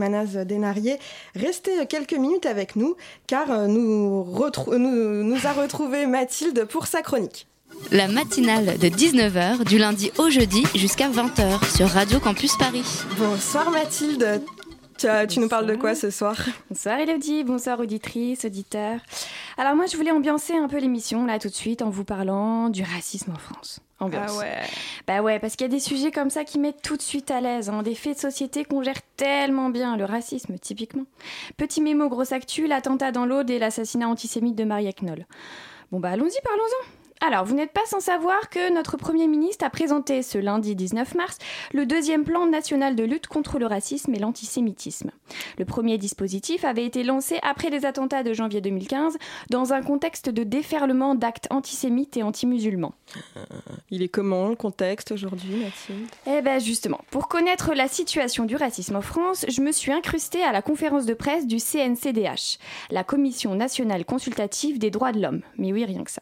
[1.35, 2.95] Restez euh, quelques minutes avec nous
[3.27, 4.25] car euh, nous,
[4.77, 7.47] nous, nous a retrouvé Mathilde pour sa chronique.
[7.91, 12.83] La matinale de 19h du lundi au jeudi jusqu'à 20h sur Radio Campus Paris.
[13.17, 14.43] Bonsoir Mathilde.
[14.99, 16.35] Tu, as- tu nous parles de quoi ce soir?
[16.69, 18.99] Bonsoir Elodie, bonsoir auditrices, auditeurs.
[19.57, 22.69] Alors moi je voulais ambiancer un peu l'émission là tout de suite en vous parlant
[22.69, 23.79] du racisme en France.
[23.99, 24.31] Ambiance.
[24.35, 24.61] Ah ouais.
[25.07, 27.31] Bah ouais, parce qu'il y a des sujets comme ça qui mettent tout de suite
[27.31, 31.05] à l'aise, hein, des faits de société qu'on gère tellement bien, le racisme typiquement.
[31.57, 35.25] Petit mémo grosse actu, l'attentat dans l'Aude et l'assassinat antisémite de Maria Knoll.
[35.91, 36.98] Bon bah allons-y, parlons-en.
[37.21, 41.15] Alors, vous n'êtes pas sans savoir que notre Premier ministre a présenté ce lundi 19
[41.15, 41.37] mars
[41.73, 45.11] le deuxième plan national de lutte contre le racisme et l'antisémitisme.
[45.57, 49.17] Le premier dispositif avait été lancé après les attentats de janvier 2015
[49.49, 52.93] dans un contexte de déferlement d'actes antisémites et anti-musulmans.
[53.91, 56.07] Il est comment le contexte aujourd'hui Mathilde?
[56.25, 60.43] Eh ben justement, pour connaître la situation du racisme en France, je me suis incrustée
[60.43, 62.59] à la conférence de presse du CNCDH,
[62.91, 65.41] la Commission nationale consultative des droits de l'homme.
[65.57, 66.21] Mais oui, rien que ça.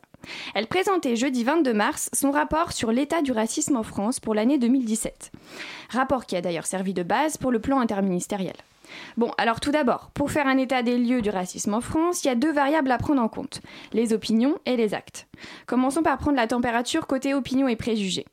[0.56, 4.58] Elle présentait jeudi 22 mars son rapport sur l'état du racisme en France pour l'année
[4.58, 5.32] 2017.
[5.90, 8.56] Rapport qui a d'ailleurs servi de base pour le plan interministériel.
[9.18, 12.28] Bon, alors tout d'abord, pour faire un état des lieux du racisme en France, il
[12.28, 13.62] y a deux variables à prendre en compte,
[13.94, 15.28] les opinions et les actes.
[15.66, 18.26] Commençons par prendre la température côté opinions et préjugés.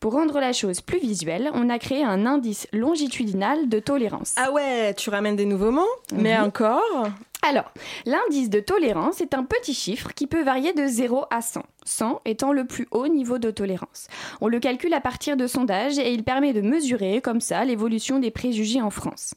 [0.00, 4.34] Pour rendre la chose plus visuelle, on a créé un indice longitudinal de tolérance.
[4.36, 7.08] Ah ouais, tu ramènes des nouveaux mots Mais encore
[7.48, 7.70] Alors,
[8.06, 12.20] l'indice de tolérance est un petit chiffre qui peut varier de 0 à 100, 100
[12.24, 14.08] étant le plus haut niveau de tolérance.
[14.40, 18.18] On le calcule à partir de sondages et il permet de mesurer comme ça l'évolution
[18.18, 19.34] des préjugés en France.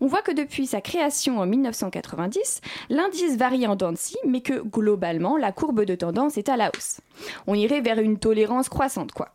[0.00, 3.88] On voit que depuis sa création en 1990, l'indice varie en dents
[4.24, 7.00] mais que globalement, la courbe de tendance est à la hausse.
[7.48, 9.30] On irait vers une tolérance croissante, quoi.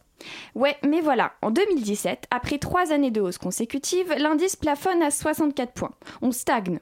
[0.55, 5.73] Ouais, mais voilà, en 2017, après trois années de hausse consécutive, l'indice plafonne à 64
[5.73, 5.91] points.
[6.21, 6.79] On stagne.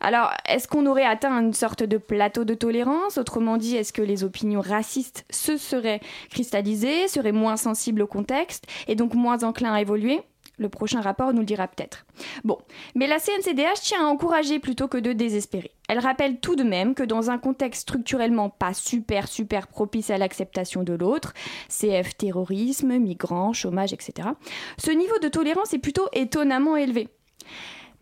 [0.00, 3.18] Alors, est-ce qu'on aurait atteint une sorte de plateau de tolérance?
[3.18, 6.00] Autrement dit, est-ce que les opinions racistes se seraient
[6.30, 10.22] cristallisées, seraient moins sensibles au contexte et donc moins enclins à évoluer?
[10.58, 12.04] Le prochain rapport nous le dira peut-être.
[12.44, 12.58] Bon,
[12.94, 15.72] mais la CNCDH tient à encourager plutôt que de désespérer.
[15.88, 20.18] Elle rappelle tout de même que dans un contexte structurellement pas super super propice à
[20.18, 21.32] l'acceptation de l'autre,
[21.68, 24.28] CF terrorisme, migrants, chômage, etc.,
[24.76, 27.08] ce niveau de tolérance est plutôt étonnamment élevé.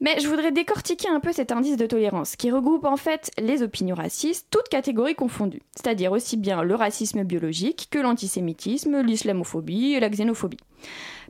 [0.02, 3.62] Mais je voudrais décortiquer un peu cet indice de tolérance, qui regroupe en fait les
[3.62, 10.00] opinions racistes, toutes catégories confondues, c'est-à-dire aussi bien le racisme biologique que l'antisémitisme, l'islamophobie et
[10.00, 10.56] la xénophobie.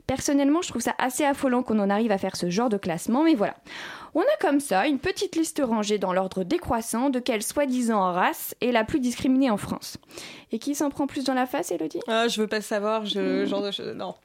[0.07, 3.23] Personnellement, je trouve ça assez affolant qu'on en arrive à faire ce genre de classement,
[3.23, 3.55] mais voilà.
[4.13, 8.55] On a comme ça une petite liste rangée dans l'ordre décroissant de quelle soi-disant race
[8.61, 9.97] est la plus discriminée en France.
[10.53, 13.45] Et qui s'en prend plus dans la face, Elodie Ah, je veux pas savoir, je,
[13.45, 14.15] genre de- je- non.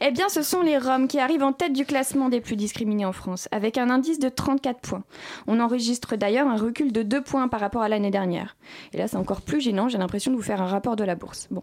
[0.00, 3.04] eh bien, ce sont les Roms qui arrivent en tête du classement des plus discriminés
[3.04, 5.04] en France, avec un indice de 34 points.
[5.46, 8.56] On enregistre d'ailleurs un recul de 2 points par rapport à l'année dernière.
[8.92, 11.14] Et là, c'est encore plus gênant, j'ai l'impression de vous faire un rapport de la
[11.14, 11.46] bourse.
[11.52, 11.62] Bon.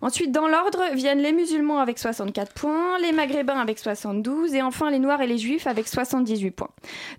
[0.00, 4.90] Ensuite, dans l'ordre, viennent les musulmans avec 64 points, les maghrébins avec 72, et enfin
[4.90, 6.70] les noirs et les juifs avec 78 points.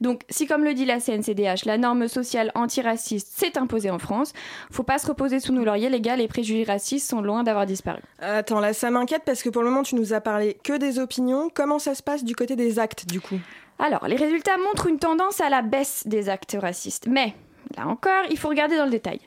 [0.02, 4.34] Donc, si comme le dit la CNCDH, la norme sociale antiraciste s'est imposée en France,
[4.72, 7.68] faut pas se reposer sous nos lauriers, les gars, les préjugés racistes sont loin d'avoir
[7.68, 8.02] disparu.
[8.20, 10.98] Attends, là ça m'inquiète parce que pour le moment tu nous as parlé que des
[10.98, 11.50] opinions.
[11.54, 13.40] Comment ça se passe du côté des actes du coup?
[13.80, 17.08] Alors, les résultats montrent une tendance à la baisse des actes racistes.
[17.08, 17.34] Mais,
[17.78, 19.20] là encore, il faut regarder dans le détail.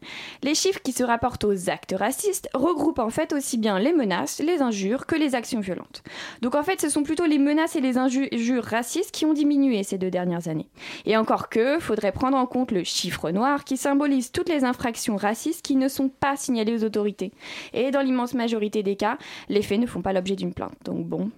[0.43, 4.41] Les chiffres qui se rapportent aux actes racistes regroupent en fait aussi bien les menaces,
[4.41, 6.03] les injures que les actions violentes.
[6.43, 9.83] Donc en fait, ce sont plutôt les menaces et les injures racistes qui ont diminué
[9.83, 10.69] ces deux dernières années.
[11.05, 15.17] Et encore que, faudrait prendre en compte le chiffre noir qui symbolise toutes les infractions
[15.17, 17.33] racistes qui ne sont pas signalées aux autorités.
[17.73, 19.19] Et dans l'immense majorité des cas,
[19.49, 20.77] les faits ne font pas l'objet d'une plainte.
[20.85, 21.31] Donc bon,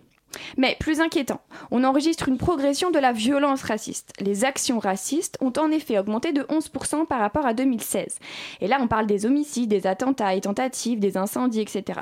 [0.56, 4.12] mais plus inquiétant, on enregistre une progression de la violence raciste.
[4.20, 8.18] Les actions racistes ont en effet augmenté de 11% par rapport à 2016.
[8.60, 12.00] Et là, on parle des homicides, des attentats et tentatives, des incendies, etc.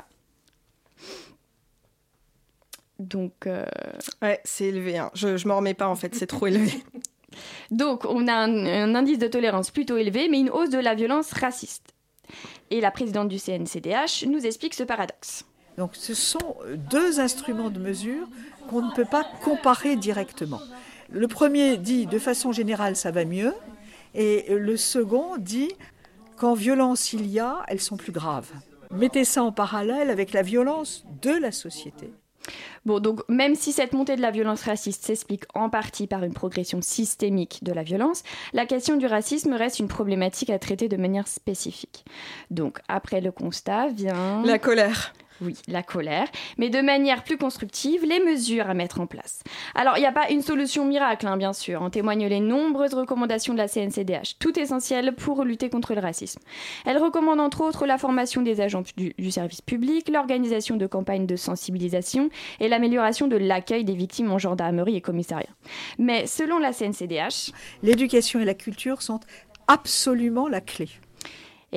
[2.99, 3.65] Donc, euh,
[4.21, 4.97] Ouais, c'est élevé.
[4.97, 5.11] hein.
[5.13, 6.71] Je, je m'en remets pas en fait, c'est trop élevé.
[7.71, 10.95] donc on a un, un indice de tolérance plutôt élevé, mais une hausse de la
[10.95, 11.93] violence raciste.
[12.71, 15.45] Et la présidente du CNCDH nous explique ce paradoxe.
[15.77, 18.27] Donc ce sont deux instruments de mesure
[18.69, 20.59] qu'on ne peut pas comparer directement.
[21.09, 23.53] Le premier dit de façon générale ça va mieux
[24.15, 25.71] et le second dit
[26.35, 28.49] Quand violence il y a, elles sont plus graves.
[28.91, 32.11] Mettez ça en parallèle avec la violence de la société.
[32.85, 36.33] Bon, donc même si cette montée de la violence raciste s'explique en partie par une
[36.33, 38.23] progression systémique de la violence,
[38.53, 42.05] la question du racisme reste une problématique à traiter de manière spécifique.
[42.49, 44.41] Donc après le constat vient...
[44.45, 45.13] La colère.
[45.41, 46.27] Oui, la colère,
[46.57, 49.43] mais de manière plus constructive, les mesures à mettre en place.
[49.75, 52.93] Alors, il n'y a pas une solution miracle, hein, bien sûr, en témoignent les nombreuses
[52.93, 56.39] recommandations de la CNCDH, tout essentiel pour lutter contre le racisme.
[56.85, 61.27] Elle recommande entre autres la formation des agents du, du service public, l'organisation de campagnes
[61.27, 62.29] de sensibilisation
[62.59, 65.49] et l'amélioration de l'accueil des victimes en gendarmerie et commissariat.
[65.99, 67.51] Mais selon la CNCDH...
[67.83, 69.19] L'éducation et la culture sont
[69.67, 70.89] absolument la clé.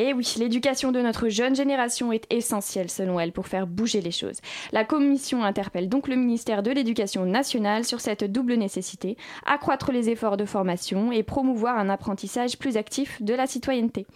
[0.01, 4.11] Et oui, l'éducation de notre jeune génération est essentielle selon elle pour faire bouger les
[4.11, 4.41] choses.
[4.73, 10.09] La commission interpelle donc le ministère de l'Éducation nationale sur cette double nécessité, accroître les
[10.09, 14.07] efforts de formation et promouvoir un apprentissage plus actif de la citoyenneté.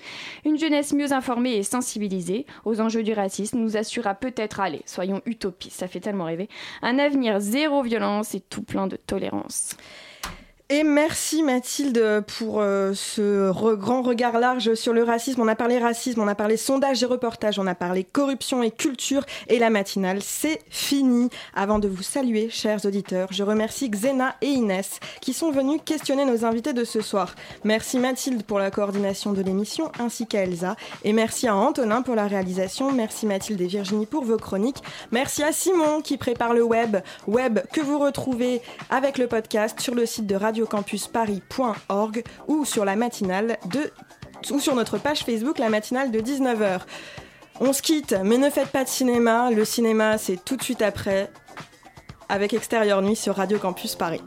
[0.47, 5.21] Une jeunesse mieux informée et sensibilisée aux enjeux du racisme nous assurera peut-être, allez, soyons
[5.27, 6.49] utopistes, ça fait tellement rêver,
[6.81, 9.77] un avenir zéro violence et tout plein de tolérance.
[10.77, 15.41] Et merci Mathilde pour euh, ce grand regard large sur le racisme.
[15.41, 18.73] On a parlé racisme, on a parlé sondage et reportage, on a parlé corruption et
[18.73, 19.25] culture.
[19.47, 21.31] Et la matinale, c'est fini.
[21.55, 26.25] Avant de vous saluer, chers auditeurs, je remercie Xena et Inès qui sont venus questionner
[26.25, 27.37] nos invités de ce soir.
[27.63, 30.75] Merci Mathilde pour la coordination de l'émission ainsi qu'à Elsa.
[31.05, 32.91] Et merci à Antonin pour la réalisation.
[32.91, 34.83] Merci Mathilde et Virginie pour vos chroniques.
[35.13, 36.97] Merci à Simon qui prépare le web.
[37.29, 38.61] Web que vous retrouvez
[38.91, 40.35] avec le podcast sur le site de
[40.65, 43.91] radiocampusparis.org ou sur la matinale de
[44.51, 46.81] ou sur notre page Facebook la matinale de 19h.
[47.61, 50.83] On se quitte, mais ne faites pas de cinéma, le cinéma c'est tout de suite
[50.83, 51.31] après
[52.29, 54.23] avec Extérieur Nuit sur Radio Campus Paris.